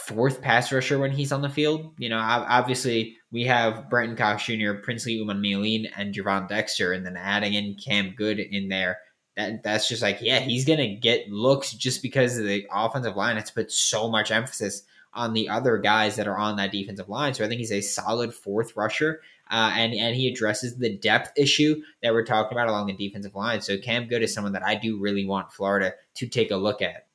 fourth 0.04 0.42
pass 0.42 0.72
rusher 0.72 1.00
when 1.00 1.12
he's 1.12 1.32
on 1.32 1.42
the 1.42 1.50
field. 1.50 1.94
You 1.98 2.10
know, 2.10 2.20
obviously 2.20 3.18
we 3.32 3.44
have 3.46 3.90
Brenton 3.90 4.18
Cox 4.18 4.46
Jr., 4.46 4.74
Princely 4.74 5.18
Umanmielen, 5.18 5.90
and 5.96 6.14
Gervon 6.14 6.48
Dexter, 6.48 6.92
and 6.92 7.06
then 7.06 7.18
adding 7.18 7.54
in 7.54 7.76
Cam 7.76 8.14
Good 8.16 8.40
in 8.40 8.70
there. 8.70 9.00
That, 9.36 9.64
that's 9.64 9.90
just 9.90 10.02
like, 10.02 10.20
yeah, 10.22 10.40
he's 10.40 10.66
to 10.66 10.88
get 10.88 11.30
looks 11.30 11.72
just 11.72 12.02
because 12.02 12.38
of 12.38 12.46
the 12.46 12.66
offensive 12.72 13.18
line 13.18 13.36
has 13.36 13.52
put 13.52 13.72
so 13.72 14.10
much 14.10 14.32
emphasis 14.32 14.84
on 15.14 15.34
the 15.34 15.50
other 15.50 15.78
guys 15.78 16.18
that 16.18 16.28
are 16.28 16.38
on 16.38 16.58
that 16.58 16.72
defensive 16.72 17.10
line. 17.10 17.34
So 17.34 17.44
I 17.44 17.48
think 17.48 17.60
he's 17.60 17.72
a 17.72 17.82
solid 17.82 18.34
fourth 18.34 18.76
rusher 18.76 19.22
uh, 19.50 19.74
and 19.76 19.94
and 19.94 20.16
he 20.16 20.28
addresses 20.28 20.78
the 20.78 20.98
depth 20.98 21.32
issue 21.38 21.82
that 22.02 22.14
we're 22.14 22.26
talking 22.26 22.58
about 22.58 22.68
along 22.68 22.88
the 22.88 22.94
defensive 22.94 23.36
line. 23.36 23.62
So 23.62 23.78
Cam 23.78 24.08
Good 24.08 24.24
is 24.24 24.34
someone 24.34 24.54
that 24.54 24.66
I 24.66 24.76
do 24.76 25.00
really 25.00 25.26
want 25.26 25.54
Florida 25.54 25.94
to 26.16 26.28
take 26.28 26.52
a 26.52 26.58
look 26.58 26.82
at. 26.82 27.08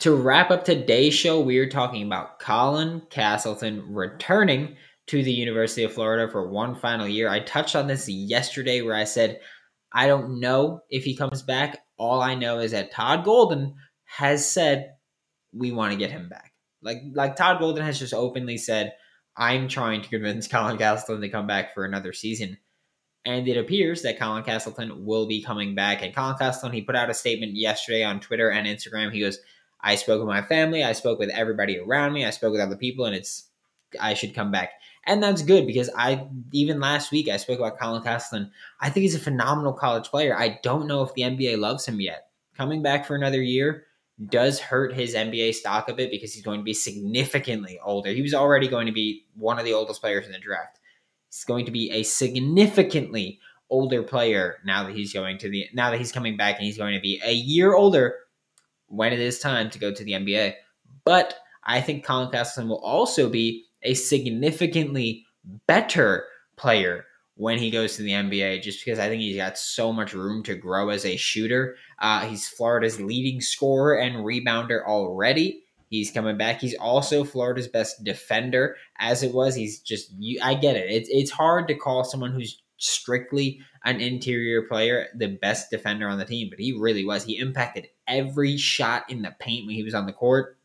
To 0.00 0.14
wrap 0.14 0.52
up 0.52 0.64
today's 0.64 1.14
show, 1.14 1.40
we 1.40 1.58
are 1.58 1.68
talking 1.68 2.06
about 2.06 2.38
Colin 2.38 3.02
Castleton 3.10 3.92
returning 3.92 4.76
to 5.08 5.24
the 5.24 5.32
University 5.32 5.82
of 5.82 5.92
Florida 5.92 6.30
for 6.30 6.48
one 6.48 6.76
final 6.76 7.08
year. 7.08 7.28
I 7.28 7.40
touched 7.40 7.74
on 7.74 7.88
this 7.88 8.08
yesterday 8.08 8.80
where 8.80 8.94
I 8.94 9.04
said 9.04 9.40
I 9.92 10.06
don't 10.06 10.38
know 10.38 10.82
if 10.88 11.02
he 11.02 11.16
comes 11.16 11.42
back. 11.42 11.78
All 11.96 12.20
I 12.20 12.36
know 12.36 12.60
is 12.60 12.70
that 12.70 12.92
Todd 12.92 13.24
Golden 13.24 13.74
has 14.04 14.48
said 14.48 14.92
we 15.52 15.72
want 15.72 15.92
to 15.92 15.98
get 15.98 16.12
him 16.12 16.28
back. 16.28 16.52
Like 16.80 16.98
like 17.14 17.34
Todd 17.34 17.58
Golden 17.58 17.84
has 17.84 17.98
just 17.98 18.14
openly 18.14 18.56
said 18.56 18.92
I'm 19.36 19.66
trying 19.66 20.02
to 20.02 20.08
convince 20.08 20.46
Colin 20.48 20.78
Castleton 20.78 21.22
to 21.22 21.28
come 21.28 21.48
back 21.48 21.74
for 21.74 21.84
another 21.84 22.12
season. 22.12 22.56
And 23.24 23.48
it 23.48 23.56
appears 23.56 24.02
that 24.02 24.20
Colin 24.20 24.44
Castleton 24.44 25.04
will 25.04 25.26
be 25.26 25.42
coming 25.42 25.74
back. 25.74 26.02
And 26.02 26.14
Colin 26.14 26.38
Castleton, 26.38 26.72
he 26.72 26.82
put 26.82 26.94
out 26.94 27.10
a 27.10 27.14
statement 27.14 27.56
yesterday 27.56 28.04
on 28.04 28.20
Twitter 28.20 28.48
and 28.48 28.64
Instagram. 28.64 29.12
He 29.12 29.20
goes, 29.20 29.40
I 29.80 29.94
spoke 29.94 30.18
with 30.18 30.28
my 30.28 30.42
family, 30.42 30.82
I 30.82 30.92
spoke 30.92 31.18
with 31.18 31.30
everybody 31.30 31.78
around 31.78 32.12
me, 32.12 32.24
I 32.24 32.30
spoke 32.30 32.52
with 32.52 32.60
other 32.60 32.76
people, 32.76 33.04
and 33.04 33.14
it's 33.14 33.44
I 34.00 34.14
should 34.14 34.34
come 34.34 34.50
back. 34.50 34.72
And 35.06 35.22
that's 35.22 35.42
good 35.42 35.66
because 35.66 35.88
I 35.96 36.26
even 36.52 36.80
last 36.80 37.10
week 37.10 37.28
I 37.28 37.38
spoke 37.38 37.58
about 37.58 37.78
Colin 37.78 38.02
Castleton. 38.02 38.50
I 38.80 38.90
think 38.90 39.02
he's 39.02 39.14
a 39.14 39.20
phenomenal 39.20 39.72
college 39.72 40.08
player. 40.08 40.38
I 40.38 40.58
don't 40.62 40.86
know 40.86 41.02
if 41.02 41.14
the 41.14 41.22
NBA 41.22 41.58
loves 41.58 41.86
him 41.86 42.00
yet. 42.00 42.28
Coming 42.56 42.82
back 42.82 43.06
for 43.06 43.14
another 43.14 43.40
year, 43.40 43.86
does 44.26 44.58
hurt 44.58 44.94
his 44.94 45.14
NBA 45.14 45.54
stock 45.54 45.88
a 45.88 45.94
bit 45.94 46.10
because 46.10 46.34
he's 46.34 46.44
going 46.44 46.60
to 46.60 46.64
be 46.64 46.74
significantly 46.74 47.78
older. 47.82 48.10
He 48.10 48.22
was 48.22 48.34
already 48.34 48.68
going 48.68 48.86
to 48.86 48.92
be 48.92 49.24
one 49.34 49.58
of 49.58 49.64
the 49.64 49.74
oldest 49.74 50.00
players 50.00 50.26
in 50.26 50.32
the 50.32 50.38
draft. 50.38 50.80
He's 51.30 51.44
going 51.44 51.66
to 51.66 51.70
be 51.70 51.90
a 51.92 52.02
significantly 52.02 53.38
older 53.70 54.02
player 54.02 54.56
now 54.64 54.84
that 54.84 54.96
he's 54.96 55.12
going 55.12 55.38
to 55.38 55.48
the 55.48 55.66
now 55.74 55.90
that 55.90 55.98
he's 55.98 56.10
coming 56.10 56.36
back 56.36 56.56
and 56.56 56.64
he's 56.64 56.78
going 56.78 56.94
to 56.94 57.00
be 57.00 57.20
a 57.24 57.32
year 57.32 57.74
older 57.74 58.16
when 58.88 59.12
it 59.12 59.20
is 59.20 59.38
time 59.38 59.70
to 59.70 59.78
go 59.78 59.92
to 59.92 60.04
the 60.04 60.12
NBA. 60.12 60.54
But 61.04 61.34
I 61.64 61.80
think 61.80 62.04
Colin 62.04 62.30
Castleton 62.30 62.68
will 62.68 62.82
also 62.82 63.28
be 63.28 63.64
a 63.82 63.94
significantly 63.94 65.24
better 65.66 66.24
player 66.56 67.04
when 67.36 67.58
he 67.58 67.70
goes 67.70 67.96
to 67.96 68.02
the 68.02 68.10
NBA, 68.10 68.62
just 68.62 68.84
because 68.84 68.98
I 68.98 69.08
think 69.08 69.22
he's 69.22 69.36
got 69.36 69.56
so 69.56 69.92
much 69.92 70.12
room 70.12 70.42
to 70.42 70.56
grow 70.56 70.88
as 70.88 71.04
a 71.04 71.16
shooter. 71.16 71.76
Uh, 72.00 72.26
he's 72.26 72.48
Florida's 72.48 73.00
leading 73.00 73.40
scorer 73.40 73.96
and 73.96 74.16
rebounder 74.16 74.84
already. 74.84 75.62
He's 75.88 76.10
coming 76.10 76.36
back. 76.36 76.60
He's 76.60 76.74
also 76.74 77.24
Florida's 77.24 77.68
best 77.68 78.02
defender, 78.02 78.76
as 78.98 79.22
it 79.22 79.32
was. 79.32 79.54
He's 79.54 79.80
just, 79.80 80.12
you, 80.18 80.40
I 80.42 80.54
get 80.54 80.76
it. 80.76 80.90
It's 80.90 81.08
it's 81.10 81.30
hard 81.30 81.68
to 81.68 81.74
call 81.74 82.04
someone 82.04 82.32
who's 82.32 82.60
strictly 82.78 83.60
an 83.84 84.00
interior 84.00 84.62
player 84.62 85.08
the 85.14 85.28
best 85.28 85.70
defender 85.70 86.08
on 86.08 86.18
the 86.18 86.24
team, 86.24 86.48
but 86.50 86.58
he 86.58 86.72
really 86.72 87.04
was. 87.04 87.24
He 87.24 87.38
impacted 87.38 87.88
every 88.06 88.56
shot 88.56 89.10
in 89.10 89.22
the 89.22 89.34
paint 89.38 89.66
when 89.66 89.74
he 89.74 89.82
was 89.82 89.94
on 89.94 90.06
the 90.06 90.12
court. 90.12 90.56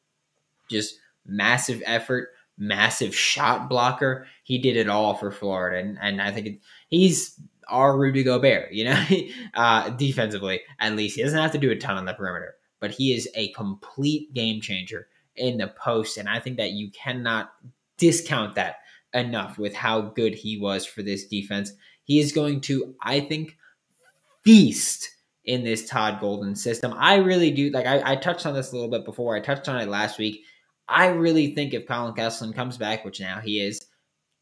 Just 0.69 0.97
massive 1.26 1.84
effort 1.86 2.30
massive 2.58 3.15
shot 3.15 3.69
blocker. 3.69 4.28
He 4.43 4.58
did 4.58 4.78
it 4.78 4.89
all 4.89 5.15
for 5.15 5.32
Florida, 5.32 5.80
and, 5.80 5.97
and 6.02 6.21
I 6.21 6.32
think 6.32 6.47
it, 6.47 6.60
he's 6.89 7.39
our 7.67 7.97
Rudy 7.97 8.23
Gobert. 8.23 8.71
You 8.71 8.86
know, 8.86 9.06
uh, 9.54 9.89
defensively 9.89 10.62
at 10.80 10.95
least 10.95 11.15
he 11.15 11.23
doesn't 11.23 11.39
have 11.39 11.52
to 11.52 11.58
do 11.58 11.71
a 11.71 11.76
ton 11.76 11.97
on 11.97 12.06
the 12.06 12.13
perimeter, 12.13 12.56
but 12.80 12.91
he 12.91 13.13
is 13.13 13.30
a 13.36 13.52
complete 13.54 14.34
game 14.34 14.62
changer 14.62 15.08
in 15.36 15.58
the 15.58 15.67
post, 15.67 16.17
and 16.17 16.30
I 16.30 16.39
think 16.39 16.58
that 16.58 16.71
you 16.71 16.91
cannot 16.91 17.52
discount 17.97 18.56
that 18.56 18.78
enough 19.13 19.58
with 19.58 19.76
how 19.76 20.02
good 20.02 20.34
he 20.34 20.58
was 20.58 20.86
for 20.86 21.04
this 21.04 21.28
defense. 21.28 21.71
He 22.03 22.19
is 22.19 22.31
going 22.31 22.61
to, 22.61 22.95
I 23.01 23.19
think, 23.19 23.57
feast 24.43 25.09
in 25.45 25.63
this 25.63 25.87
Todd 25.87 26.19
Golden 26.19 26.55
system. 26.55 26.93
I 26.97 27.15
really 27.15 27.51
do 27.51 27.69
like 27.71 27.85
I, 27.85 28.13
I 28.13 28.15
touched 28.15 28.45
on 28.45 28.53
this 28.53 28.71
a 28.71 28.75
little 28.75 28.91
bit 28.91 29.05
before. 29.05 29.35
I 29.35 29.39
touched 29.39 29.67
on 29.67 29.79
it 29.79 29.87
last 29.87 30.17
week 30.17 30.43
I 30.87 31.07
really 31.07 31.53
think 31.55 31.73
if 31.73 31.87
Colin 31.87 32.13
Castleton 32.13 32.55
comes 32.55 32.77
back, 32.77 33.05
which 33.05 33.19
now 33.19 33.39
he 33.39 33.59
is, 33.59 33.85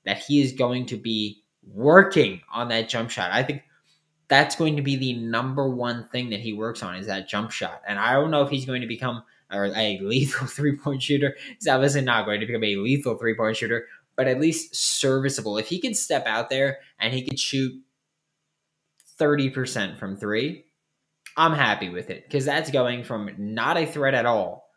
that 0.06 0.19
he 0.19 0.41
is 0.41 0.54
going 0.54 0.88
to 0.88 0.97
be 0.97 1.43
working 1.63 2.41
on 2.52 2.69
that 2.69 2.89
jump 2.89 3.12
shot. 3.12 3.32
I 3.32 3.43
think 3.43 3.63
that's 4.28 4.56
going 4.56 4.78
to 4.78 4.82
be 4.82 4.95
the 4.95 5.13
number 5.13 5.69
one 5.69 6.08
thing 6.08 6.30
that 6.32 6.39
he 6.39 6.54
works 6.54 6.82
on 6.82 6.95
is 6.95 7.08
that 7.08 7.28
jump 7.28 7.52
shot. 7.52 7.82
And 7.88 8.00
I 8.00 8.13
don't 8.13 8.32
know 8.32 8.41
if 8.41 8.50
he's 8.50 8.65
going 8.65 8.82
to 8.82 8.88
become 8.88 9.24
a 9.52 9.60
lethal 10.02 10.47
three 10.47 10.78
point 10.78 11.04
shooter. 11.04 11.36
He's 11.58 11.67
obviously 11.67 12.02
not 12.02 12.26
going 12.26 12.39
to 12.39 12.47
become 12.47 12.63
a 12.63 12.76
lethal 12.78 13.17
three 13.17 13.36
point 13.36 13.58
shooter, 13.58 13.86
but 14.15 14.28
at 14.28 14.39
least 14.39 14.76
serviceable. 14.76 15.58
If 15.58 15.67
he 15.67 15.80
can 15.80 15.93
step 15.93 16.26
out 16.26 16.50
there 16.50 16.80
and 17.02 17.14
he 17.14 17.24
could 17.24 17.40
shoot 17.40 17.74
30% 19.20 19.98
from 19.98 20.18
three, 20.18 20.66
I'm 21.38 21.54
happy 21.54 21.90
with 21.90 22.10
it 22.10 22.24
because 22.26 22.46
that's 22.46 22.72
going 22.72 23.04
from 23.04 23.30
not 23.38 23.78
a 23.78 23.86
threat 23.86 24.14
at 24.14 24.26
all 24.26 24.70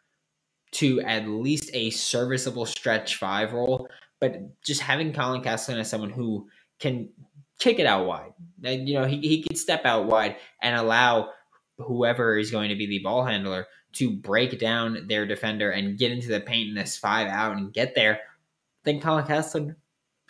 to 0.73 1.01
at 1.03 1.29
least 1.29 1.71
a 1.73 1.91
serviceable 1.91 2.67
stretch 2.67 3.17
five 3.17 3.53
role. 3.53 3.89
But 4.21 4.61
just 4.63 4.81
having 4.81 5.13
Colin 5.13 5.43
Castleton 5.43 5.81
as 5.81 5.91
someone 5.91 6.11
who 6.11 6.49
can 6.79 7.11
kick 7.59 7.79
it 7.79 7.87
out 7.87 8.07
wide, 8.07 8.33
and 8.63 8.89
you 8.89 8.95
know 8.95 9.05
he 9.05 9.19
he 9.19 9.43
can 9.43 9.57
step 9.57 9.85
out 9.85 10.07
wide 10.07 10.37
and 10.63 10.77
allow 10.77 11.31
whoever 11.79 12.39
is 12.39 12.51
going 12.51 12.69
to 12.69 12.77
be 12.77 12.87
the 12.87 13.01
ball 13.01 13.25
handler 13.25 13.67
to 13.95 14.17
break 14.17 14.59
down 14.59 15.07
their 15.09 15.27
defender 15.27 15.71
and 15.71 15.99
get 15.99 16.13
into 16.13 16.29
the 16.29 16.41
paint 16.41 16.69
in 16.69 16.75
this 16.75 16.97
five 16.97 17.29
out 17.29 17.57
and 17.57 17.73
get 17.73 17.95
there. 17.95 18.21
Then 18.85 19.01
Colin 19.01 19.27
Castleton, 19.27 19.77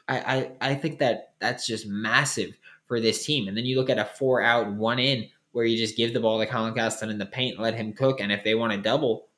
I, 0.08 0.18
I 0.60 0.70
I 0.70 0.74
think 0.74 0.98
that 0.98 1.34
that's 1.40 1.66
just 1.66 1.86
massive 1.86 2.58
for 2.86 3.00
this 3.00 3.24
team. 3.24 3.48
And 3.48 3.56
then 3.56 3.64
you 3.64 3.76
look 3.76 3.90
at 3.90 3.98
a 3.98 4.04
four 4.04 4.42
out, 4.42 4.72
one 4.72 4.98
in, 4.98 5.28
where 5.52 5.64
you 5.64 5.76
just 5.76 5.96
give 5.96 6.12
the 6.12 6.20
ball 6.20 6.38
to 6.38 6.46
Colin 6.46 6.74
Castleton 6.74 7.10
in 7.10 7.18
the 7.18 7.26
paint, 7.26 7.58
let 7.58 7.74
him 7.74 7.92
cook, 7.92 8.20
and 8.20 8.32
if 8.32 8.44
they 8.44 8.54
want 8.54 8.72
to 8.72 8.78
double, 8.78 9.28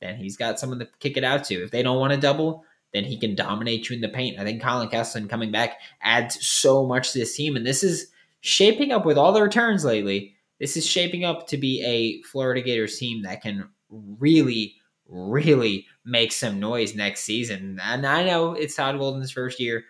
then 0.00 0.16
he's 0.16 0.36
got 0.36 0.58
someone 0.58 0.78
to 0.78 0.88
kick 0.98 1.16
it 1.16 1.24
out 1.24 1.44
to. 1.44 1.62
If 1.62 1.70
they 1.70 1.82
don't 1.82 1.98
want 1.98 2.12
to 2.12 2.20
double, 2.20 2.64
then 2.92 3.04
he 3.04 3.18
can 3.18 3.34
dominate 3.34 3.88
you 3.88 3.96
in 3.96 4.00
the 4.00 4.08
paint. 4.08 4.38
I 4.38 4.44
think 4.44 4.62
Colin 4.62 4.88
Castleton 4.88 5.28
coming 5.28 5.52
back 5.52 5.78
adds 6.00 6.44
so 6.46 6.86
much 6.86 7.12
to 7.12 7.18
this 7.18 7.36
team, 7.36 7.54
and 7.54 7.66
this 7.66 7.82
is 7.82 8.10
shaping 8.40 8.92
up 8.92 9.04
with 9.04 9.18
all 9.18 9.32
the 9.32 9.42
returns 9.42 9.84
lately. 9.84 10.34
This 10.58 10.76
is 10.76 10.86
shaping 10.86 11.24
up 11.24 11.46
to 11.48 11.56
be 11.56 11.84
a 11.84 12.22
Florida 12.26 12.62
Gators 12.62 12.98
team 12.98 13.22
that 13.22 13.42
can 13.42 13.68
really, 13.90 14.74
really 15.06 15.86
make 16.04 16.32
some 16.32 16.58
noise 16.58 16.94
next 16.94 17.24
season. 17.24 17.78
And 17.82 18.06
I 18.06 18.24
know 18.24 18.54
it's 18.54 18.74
Todd 18.74 18.98
Golden's 18.98 19.30
first 19.30 19.60
year, 19.60 19.84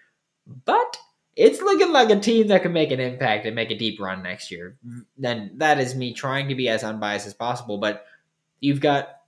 but 0.64 0.96
it's 1.36 1.60
looking 1.60 1.92
like 1.92 2.10
a 2.10 2.18
team 2.18 2.48
that 2.48 2.62
can 2.62 2.72
make 2.72 2.90
an 2.90 3.00
impact 3.00 3.46
and 3.46 3.54
make 3.54 3.70
a 3.70 3.78
deep 3.78 4.00
run 4.00 4.22
next 4.22 4.50
year. 4.50 4.76
Then 5.16 5.52
that 5.56 5.78
is 5.78 5.94
me 5.94 6.12
trying 6.12 6.48
to 6.48 6.54
be 6.54 6.68
as 6.68 6.82
unbiased 6.82 7.26
as 7.26 7.34
possible. 7.34 7.78
But 7.78 8.04
you've 8.60 8.80
got 8.80 9.20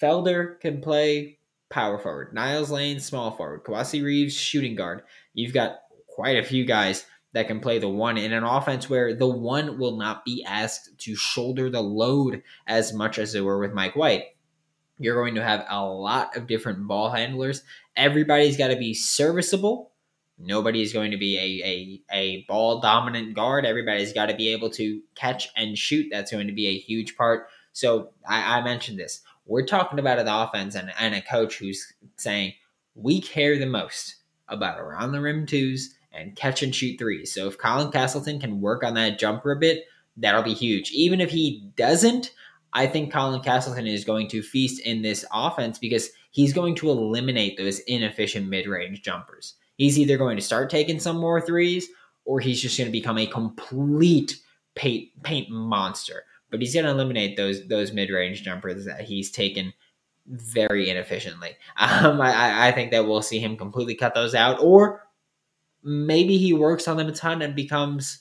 Felder 0.00 0.60
can 0.60 0.80
play 0.80 1.38
power 1.70 1.98
forward, 1.98 2.34
Niles 2.34 2.70
Lane 2.70 3.00
small 3.00 3.30
forward, 3.30 3.64
Kowacie 3.64 4.04
Reeves 4.04 4.34
shooting 4.34 4.74
guard. 4.74 5.02
You've 5.32 5.54
got 5.54 5.80
quite 6.06 6.36
a 6.36 6.46
few 6.46 6.64
guys 6.64 7.06
that 7.32 7.46
can 7.46 7.60
play 7.60 7.78
the 7.78 7.88
one 7.88 8.18
in 8.18 8.32
an 8.32 8.44
offense 8.44 8.90
where 8.90 9.14
the 9.14 9.26
one 9.26 9.78
will 9.78 9.96
not 9.96 10.24
be 10.24 10.44
asked 10.44 10.98
to 10.98 11.14
shoulder 11.14 11.70
the 11.70 11.82
load 11.82 12.42
as 12.66 12.92
much 12.92 13.18
as 13.18 13.32
they 13.32 13.40
were 13.40 13.58
with 13.58 13.72
Mike 13.72 13.94
White. 13.94 14.24
You're 14.98 15.22
going 15.22 15.36
to 15.36 15.44
have 15.44 15.64
a 15.70 15.84
lot 15.84 16.36
of 16.36 16.46
different 16.46 16.86
ball 16.86 17.10
handlers. 17.10 17.62
Everybody's 17.96 18.56
got 18.56 18.68
to 18.68 18.76
be 18.76 18.92
serviceable. 18.92 19.89
Nobody's 20.42 20.92
going 20.92 21.10
to 21.10 21.18
be 21.18 21.36
a, 21.36 21.66
a, 21.66 22.16
a 22.16 22.44
ball 22.48 22.80
dominant 22.80 23.34
guard. 23.34 23.66
Everybody's 23.66 24.12
got 24.12 24.26
to 24.26 24.34
be 24.34 24.48
able 24.48 24.70
to 24.70 25.00
catch 25.14 25.48
and 25.56 25.76
shoot. 25.76 26.08
That's 26.10 26.32
going 26.32 26.46
to 26.46 26.52
be 26.52 26.68
a 26.68 26.78
huge 26.78 27.16
part. 27.16 27.48
So 27.72 28.10
I, 28.26 28.58
I 28.58 28.62
mentioned 28.62 28.98
this. 28.98 29.20
We're 29.46 29.66
talking 29.66 29.98
about 29.98 30.18
an 30.18 30.28
offense 30.28 30.74
and, 30.74 30.92
and 30.98 31.14
a 31.14 31.20
coach 31.20 31.58
who's 31.58 31.92
saying, 32.16 32.54
we 32.94 33.20
care 33.20 33.58
the 33.58 33.66
most 33.66 34.16
about 34.48 34.80
around 34.80 35.12
the 35.12 35.20
rim 35.20 35.46
twos 35.46 35.94
and 36.12 36.36
catch 36.36 36.62
and 36.62 36.74
shoot 36.74 36.98
threes. 36.98 37.32
So 37.32 37.46
if 37.46 37.58
Colin 37.58 37.92
Castleton 37.92 38.40
can 38.40 38.60
work 38.60 38.82
on 38.82 38.94
that 38.94 39.18
jumper 39.18 39.52
a 39.52 39.56
bit, 39.56 39.84
that'll 40.16 40.42
be 40.42 40.54
huge. 40.54 40.90
Even 40.92 41.20
if 41.20 41.30
he 41.30 41.70
doesn't, 41.76 42.32
I 42.72 42.86
think 42.86 43.12
Colin 43.12 43.40
Castleton 43.42 43.86
is 43.86 44.04
going 44.04 44.28
to 44.28 44.42
feast 44.42 44.80
in 44.80 45.02
this 45.02 45.24
offense 45.32 45.78
because 45.78 46.10
he's 46.30 46.52
going 46.52 46.74
to 46.76 46.90
eliminate 46.90 47.58
those 47.58 47.80
inefficient 47.80 48.48
mid 48.48 48.66
range 48.66 49.02
jumpers. 49.02 49.54
He's 49.80 49.98
either 49.98 50.18
going 50.18 50.36
to 50.36 50.42
start 50.42 50.68
taking 50.68 51.00
some 51.00 51.16
more 51.16 51.40
threes 51.40 51.88
or 52.26 52.38
he's 52.38 52.60
just 52.60 52.76
going 52.76 52.88
to 52.88 52.92
become 52.92 53.16
a 53.16 53.26
complete 53.26 54.36
paint, 54.74 55.08
paint 55.22 55.48
monster. 55.48 56.24
But 56.50 56.60
he's 56.60 56.74
going 56.74 56.84
to 56.84 56.90
eliminate 56.90 57.38
those 57.38 57.66
those 57.66 57.90
mid 57.90 58.10
range 58.10 58.42
jumpers 58.42 58.84
that 58.84 59.00
he's 59.00 59.30
taken 59.30 59.72
very 60.26 60.90
inefficiently. 60.90 61.56
Um, 61.78 62.20
I, 62.20 62.68
I 62.68 62.72
think 62.72 62.90
that 62.90 63.06
we'll 63.06 63.22
see 63.22 63.38
him 63.38 63.56
completely 63.56 63.94
cut 63.94 64.14
those 64.14 64.34
out, 64.34 64.58
or 64.60 65.08
maybe 65.82 66.36
he 66.36 66.52
works 66.52 66.86
on 66.86 66.98
them 66.98 67.08
a 67.08 67.12
ton 67.12 67.40
and 67.40 67.56
becomes 67.56 68.18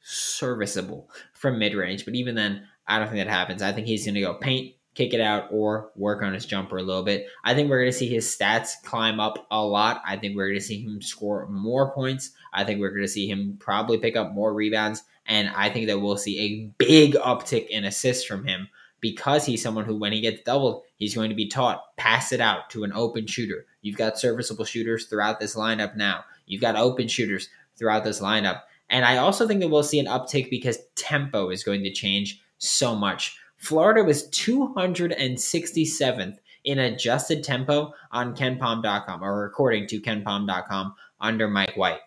serviceable 0.00 1.08
from 1.32 1.60
mid 1.60 1.74
range. 1.74 2.04
But 2.04 2.16
even 2.16 2.34
then, 2.34 2.66
I 2.88 2.98
don't 2.98 3.06
think 3.06 3.24
that 3.24 3.30
happens. 3.30 3.62
I 3.62 3.70
think 3.70 3.86
he's 3.86 4.04
going 4.04 4.16
to 4.16 4.20
go 4.20 4.34
paint, 4.34 4.74
kick 4.94 5.14
it 5.14 5.20
out, 5.20 5.48
or 5.50 5.90
work 5.96 6.22
on 6.22 6.34
his 6.34 6.46
jumper 6.46 6.76
a 6.76 6.82
little 6.82 7.02
bit. 7.02 7.26
I 7.44 7.54
think 7.54 7.70
we're 7.70 7.80
going 7.80 7.92
to 7.92 7.96
see 7.96 8.08
his 8.08 8.26
stats 8.26 8.72
climb 8.84 9.20
up 9.20 9.46
a 9.50 9.64
lot. 9.64 10.02
I 10.06 10.16
think 10.16 10.36
we're 10.36 10.48
going 10.48 10.60
to 10.60 10.64
see 10.64 10.82
him 10.82 11.00
score 11.00 11.46
more 11.48 11.92
points. 11.92 12.30
I 12.52 12.64
think 12.64 12.80
we're 12.80 12.90
going 12.90 13.02
to 13.02 13.08
see 13.08 13.28
him 13.28 13.56
probably 13.58 13.98
pick 13.98 14.16
up 14.16 14.32
more 14.32 14.52
rebounds. 14.52 15.02
And 15.26 15.48
I 15.54 15.70
think 15.70 15.86
that 15.86 16.00
we'll 16.00 16.16
see 16.16 16.38
a 16.40 16.72
big 16.78 17.14
uptick 17.14 17.68
in 17.68 17.84
assists 17.84 18.24
from 18.24 18.44
him 18.44 18.68
because 19.00 19.46
he's 19.46 19.62
someone 19.62 19.84
who, 19.84 19.96
when 19.96 20.12
he 20.12 20.20
gets 20.20 20.42
doubled, 20.42 20.82
he's 20.96 21.14
going 21.14 21.30
to 21.30 21.36
be 21.36 21.48
taught 21.48 21.96
pass 21.96 22.32
it 22.32 22.40
out 22.40 22.70
to 22.70 22.84
an 22.84 22.92
open 22.92 23.26
shooter. 23.26 23.66
You've 23.82 23.96
got 23.96 24.18
serviceable 24.18 24.64
shooters 24.64 25.06
throughout 25.06 25.40
this 25.40 25.56
lineup 25.56 25.96
now. 25.96 26.24
You've 26.46 26.60
got 26.60 26.76
open 26.76 27.08
shooters 27.08 27.48
throughout 27.78 28.04
this 28.04 28.20
lineup. 28.20 28.62
And 28.88 29.04
I 29.04 29.16
also 29.16 29.46
think 29.46 29.60
that 29.60 29.68
we'll 29.68 29.82
see 29.82 29.98
an 29.98 30.06
uptick 30.06 30.50
because 30.50 30.78
tempo 30.96 31.50
is 31.50 31.64
going 31.64 31.82
to 31.84 31.92
change 31.92 32.42
so 32.58 32.94
much. 32.94 33.38
Florida 33.62 34.02
was 34.02 34.28
267th 34.30 36.38
in 36.64 36.78
adjusted 36.80 37.44
tempo 37.44 37.94
on 38.10 38.34
KenPom.com, 38.34 39.22
or 39.22 39.44
according 39.44 39.86
to 39.86 40.00
KenPom.com, 40.00 40.94
under 41.20 41.46
Mike 41.46 41.76
White. 41.76 42.00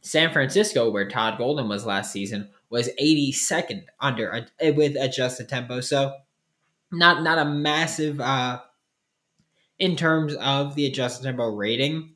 San 0.00 0.32
Francisco, 0.32 0.90
where 0.90 1.08
Todd 1.08 1.38
Golden 1.38 1.68
was 1.68 1.86
last 1.86 2.12
season, 2.12 2.50
was 2.68 2.90
82nd 3.00 3.84
under 4.00 4.48
with 4.60 4.96
adjusted 4.96 5.48
tempo. 5.48 5.80
So 5.80 6.16
not 6.90 7.22
not 7.22 7.38
a 7.38 7.44
massive 7.44 8.20
uh, 8.20 8.60
in 9.78 9.94
terms 9.94 10.34
of 10.34 10.74
the 10.74 10.86
adjusted 10.86 11.22
tempo 11.22 11.54
rating. 11.54 12.14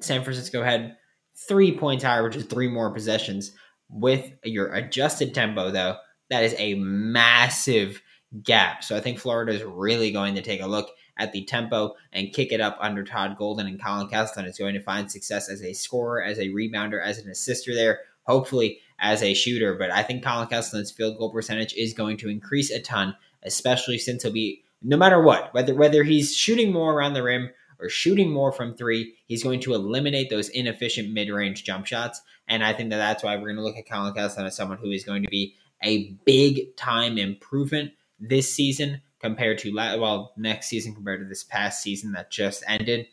San 0.00 0.24
Francisco 0.24 0.64
had 0.64 0.96
three 1.36 1.78
points 1.78 2.02
higher, 2.02 2.24
which 2.24 2.34
is 2.34 2.46
three 2.46 2.68
more 2.68 2.90
possessions. 2.90 3.52
With 3.88 4.32
your 4.42 4.72
adjusted 4.72 5.34
tempo, 5.34 5.70
though, 5.70 5.98
that 6.34 6.44
is 6.44 6.54
a 6.58 6.74
massive 6.74 8.02
gap. 8.42 8.82
So 8.82 8.96
I 8.96 9.00
think 9.00 9.18
Florida 9.18 9.52
is 9.52 9.62
really 9.62 10.10
going 10.10 10.34
to 10.34 10.42
take 10.42 10.60
a 10.60 10.66
look 10.66 10.90
at 11.16 11.32
the 11.32 11.44
tempo 11.44 11.94
and 12.12 12.32
kick 12.32 12.50
it 12.50 12.60
up 12.60 12.76
under 12.80 13.04
Todd 13.04 13.36
Golden 13.38 13.68
and 13.68 13.82
Colin 13.82 14.08
Castleton 14.08 14.50
is 14.50 14.58
going 14.58 14.74
to 14.74 14.82
find 14.82 15.10
success 15.10 15.48
as 15.48 15.62
a 15.62 15.72
scorer, 15.72 16.22
as 16.22 16.38
a 16.38 16.48
rebounder, 16.48 17.00
as 17.00 17.18
an 17.18 17.30
assister 17.30 17.74
there, 17.74 18.00
hopefully 18.24 18.80
as 18.98 19.22
a 19.22 19.34
shooter. 19.34 19.74
But 19.74 19.92
I 19.92 20.02
think 20.02 20.24
Colin 20.24 20.48
Castleton's 20.48 20.90
field 20.90 21.18
goal 21.18 21.30
percentage 21.30 21.72
is 21.74 21.94
going 21.94 22.16
to 22.18 22.28
increase 22.28 22.70
a 22.70 22.80
ton, 22.80 23.14
especially 23.44 23.98
since 23.98 24.24
he'll 24.24 24.32
be 24.32 24.64
no 24.82 24.96
matter 24.96 25.22
what, 25.22 25.54
whether 25.54 25.74
whether 25.74 26.02
he's 26.02 26.36
shooting 26.36 26.72
more 26.72 26.94
around 26.94 27.14
the 27.14 27.22
rim 27.22 27.50
or 27.78 27.88
shooting 27.88 28.30
more 28.30 28.52
from 28.52 28.74
three, 28.74 29.14
he's 29.26 29.42
going 29.42 29.60
to 29.60 29.74
eliminate 29.74 30.30
those 30.30 30.48
inefficient 30.48 31.12
mid-range 31.12 31.64
jump 31.64 31.86
shots. 31.86 32.20
And 32.46 32.62
I 32.62 32.72
think 32.72 32.90
that 32.90 32.98
that's 32.98 33.22
why 33.22 33.36
we're 33.36 33.46
going 33.46 33.56
to 33.56 33.62
look 33.62 33.76
at 33.76 33.88
Colin 33.88 34.14
Castleton 34.14 34.46
as 34.46 34.56
someone 34.56 34.78
who 34.78 34.90
is 34.90 35.04
going 35.04 35.22
to 35.22 35.28
be 35.28 35.54
a 35.84 36.16
big 36.24 36.76
time 36.76 37.18
improvement 37.18 37.92
this 38.18 38.52
season 38.54 39.02
compared 39.20 39.58
to 39.58 39.74
well 39.74 40.32
next 40.36 40.68
season 40.68 40.94
compared 40.94 41.20
to 41.20 41.26
this 41.26 41.44
past 41.44 41.82
season 41.82 42.12
that 42.12 42.30
just 42.30 42.62
ended. 42.66 43.06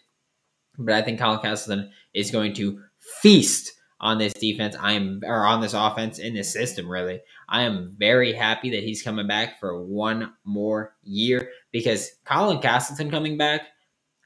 But 0.78 0.96
I 0.96 1.02
think 1.02 1.20
Colin 1.20 1.40
Castleton 1.40 1.92
is 2.14 2.32
going 2.32 2.54
to 2.56 2.82
feast 3.22 3.74
on 4.00 4.18
this 4.18 4.34
defense. 4.34 4.76
I 4.80 4.94
am 4.94 5.22
or 5.26 5.46
on 5.46 5.62
this 5.62 5.74
offense 5.74 6.20
in 6.20 6.34
this 6.34 6.52
system. 6.52 6.90
Really, 6.90 7.22
I 7.48 7.64
am 7.64 7.96
very 7.98 8.34
happy 8.34 8.72
that 8.72 8.84
he's 8.84 9.04
coming 9.04 9.28
back 9.28 9.60
for 9.60 9.82
one 9.84 10.34
more 10.44 10.96
year 11.04 11.50
because 11.72 12.12
Colin 12.26 12.60
Castleton 12.60 13.12
coming 13.12 13.38
back. 13.38 13.62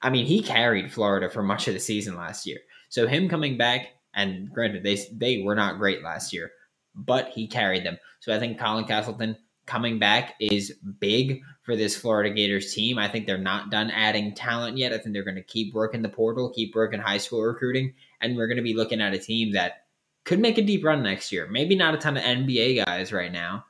I 0.02 0.10
mean, 0.10 0.26
he 0.26 0.42
carried 0.42 0.92
Florida 0.92 1.30
for 1.30 1.44
much 1.44 1.68
of 1.68 1.74
the 1.74 1.80
season 1.80 2.16
last 2.16 2.46
year. 2.46 2.60
So 2.90 3.08
him 3.08 3.28
coming 3.28 3.58
back, 3.58 3.88
and 4.14 4.50
granted, 4.50 4.84
they 4.84 4.98
they 5.12 5.42
were 5.44 5.56
not 5.56 5.78
great 5.78 6.04
last 6.04 6.32
year, 6.34 6.52
but 6.96 7.30
he 7.30 7.48
carried 7.48 7.86
them. 7.86 7.98
So 8.20 8.34
I 8.34 8.40
think 8.40 8.60
Colin 8.60 8.86
Castleton 8.86 9.38
coming 9.66 10.00
back 10.00 10.36
is 10.40 10.74
big 11.00 11.42
for 11.64 11.76
this 11.76 11.98
Florida 11.98 12.34
Gators 12.34 12.74
team. 12.74 12.98
I 12.98 13.08
think 13.08 13.26
they're 13.26 13.38
not 13.38 13.72
done 13.72 13.90
adding 13.92 14.36
talent 14.36 14.78
yet. 14.78 14.94
I 14.94 14.98
think 14.98 15.14
they're 15.14 15.24
going 15.24 15.36
to 15.36 15.44
keep 15.44 15.74
working 15.74 16.02
the 16.02 16.10
portal, 16.10 16.52
keep 16.52 16.76
working 16.76 17.00
high 17.00 17.18
school 17.18 17.42
recruiting, 17.42 17.94
and 18.22 18.36
we're 18.36 18.48
going 18.48 18.58
to 18.58 18.64
be 18.64 18.76
looking 18.76 19.02
at 19.02 19.14
a 19.14 19.20
team 19.20 19.54
that 19.54 19.86
could 20.24 20.40
make 20.40 20.58
a 20.58 20.62
deep 20.62 20.84
run 20.84 21.04
next 21.04 21.32
year. 21.32 21.48
Maybe 21.50 21.76
not 21.76 21.96
a 21.96 21.98
ton 21.98 22.18
of 22.18 22.24
NBA 22.24 22.86
guys 22.86 23.12
right 23.12 23.32
now, 23.32 23.66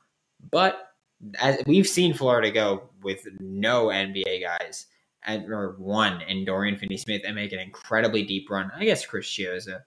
but 0.50 0.78
as 1.40 1.62
we've 1.66 1.86
seen 1.86 2.14
Florida 2.14 2.50
go 2.50 2.90
with 3.02 3.26
no 3.40 3.86
NBA 3.86 4.42
guys 4.42 4.86
and 5.24 5.50
or 5.52 5.74
one 5.78 6.20
in 6.22 6.44
Dorian 6.44 6.76
Finney-Smith 6.76 7.22
and 7.24 7.34
make 7.34 7.52
an 7.52 7.58
incredibly 7.58 8.22
deep 8.22 8.48
run. 8.50 8.70
I 8.76 8.84
guess 8.84 9.04
Chris 9.04 9.26
Chiozza 9.26 9.82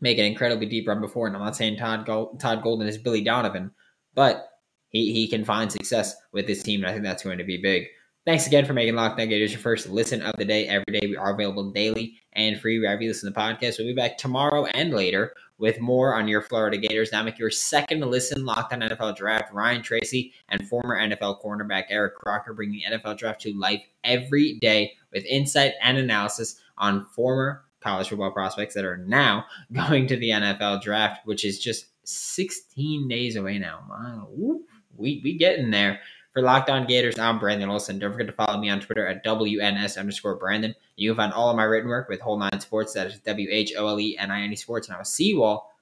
make 0.00 0.18
an 0.18 0.24
incredibly 0.24 0.66
deep 0.66 0.88
run 0.88 1.00
before, 1.00 1.26
and 1.26 1.36
I'm 1.36 1.42
not 1.42 1.56
saying 1.56 1.76
Todd 1.76 2.06
Todd 2.06 2.62
Golden 2.62 2.88
is 2.88 2.98
Billy 2.98 3.22
Donovan, 3.22 3.70
but 4.14 4.48
he, 4.88 5.12
he 5.12 5.28
can 5.28 5.44
find 5.44 5.70
success 5.70 6.14
with 6.32 6.46
this 6.46 6.62
team, 6.62 6.80
and 6.80 6.90
I 6.90 6.92
think 6.92 7.04
that's 7.04 7.22
going 7.22 7.38
to 7.38 7.44
be 7.44 7.56
big. 7.56 7.86
Thanks 8.26 8.46
again 8.46 8.66
for 8.66 8.74
making 8.74 8.96
Locked 8.96 9.18
On 9.18 9.28
Gators 9.28 9.52
your 9.52 9.60
first 9.60 9.88
listen 9.88 10.20
of 10.20 10.34
the 10.36 10.44
day. 10.44 10.68
Every 10.68 11.00
day 11.00 11.06
we 11.06 11.16
are 11.16 11.32
available 11.32 11.70
daily 11.72 12.20
and 12.34 12.60
free 12.60 12.78
wherever 12.78 13.00
you 13.00 13.08
listen 13.08 13.32
to 13.32 13.34
the 13.34 13.40
podcast. 13.40 13.78
We'll 13.78 13.88
be 13.88 13.94
back 13.94 14.18
tomorrow 14.18 14.66
and 14.66 14.92
later 14.92 15.32
with 15.56 15.80
more 15.80 16.14
on 16.14 16.28
your 16.28 16.42
Florida 16.42 16.76
Gators. 16.76 17.12
Now 17.12 17.22
make 17.22 17.38
your 17.38 17.50
second 17.50 18.00
listen 18.00 18.44
Locked 18.44 18.74
On 18.74 18.80
NFL 18.80 19.16
Draft. 19.16 19.52
Ryan 19.54 19.82
Tracy 19.82 20.34
and 20.50 20.68
former 20.68 20.98
NFL 20.98 21.42
cornerback 21.42 21.84
Eric 21.88 22.14
Crocker 22.16 22.52
bringing 22.52 22.82
NFL 22.90 23.16
Draft 23.16 23.40
to 23.42 23.58
life 23.58 23.82
every 24.04 24.58
day 24.58 24.92
with 25.12 25.24
insight 25.24 25.72
and 25.82 25.96
analysis 25.96 26.60
on 26.76 27.06
former 27.06 27.64
college 27.80 28.08
football 28.08 28.30
prospects 28.30 28.74
that 28.74 28.84
are 28.84 28.98
now 28.98 29.44
going 29.72 30.06
to 30.08 30.16
the 30.16 30.30
NFL 30.30 30.82
Draft, 30.82 31.26
which 31.26 31.44
is 31.44 31.58
just 31.58 31.86
16 32.04 33.08
days 33.08 33.36
away 33.36 33.58
now. 33.58 33.84
Wow 33.88 34.60
we 35.00 35.20
we 35.24 35.36
getting 35.36 35.70
there. 35.70 36.00
For 36.32 36.42
Locked 36.42 36.70
On 36.70 36.86
Gators, 36.86 37.18
I'm 37.18 37.40
Brandon 37.40 37.68
Olson. 37.68 37.98
Don't 37.98 38.12
forget 38.12 38.28
to 38.28 38.32
follow 38.32 38.60
me 38.60 38.70
on 38.70 38.78
Twitter 38.78 39.04
at 39.04 39.24
WNS 39.24 39.98
underscore 39.98 40.36
Brandon. 40.36 40.76
You 40.94 41.10
can 41.10 41.16
find 41.16 41.32
all 41.32 41.50
of 41.50 41.56
my 41.56 41.64
written 41.64 41.88
work 41.90 42.08
with 42.08 42.20
Whole 42.20 42.38
Nine 42.38 42.60
Sports. 42.60 42.92
That 42.92 43.08
is 43.08 43.18
W 43.20 43.48
H 43.50 43.72
O 43.76 43.88
L 43.88 43.98
E 43.98 44.16
N 44.16 44.30
I 44.30 44.42
N 44.42 44.52
E 44.52 44.56
Sports. 44.56 44.86
And 44.86 44.94
I 44.94 44.98
will 44.98 45.04
see 45.04 45.24
you 45.24 45.42
all 45.42 45.74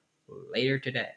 later 0.51 0.79
today. 0.79 1.09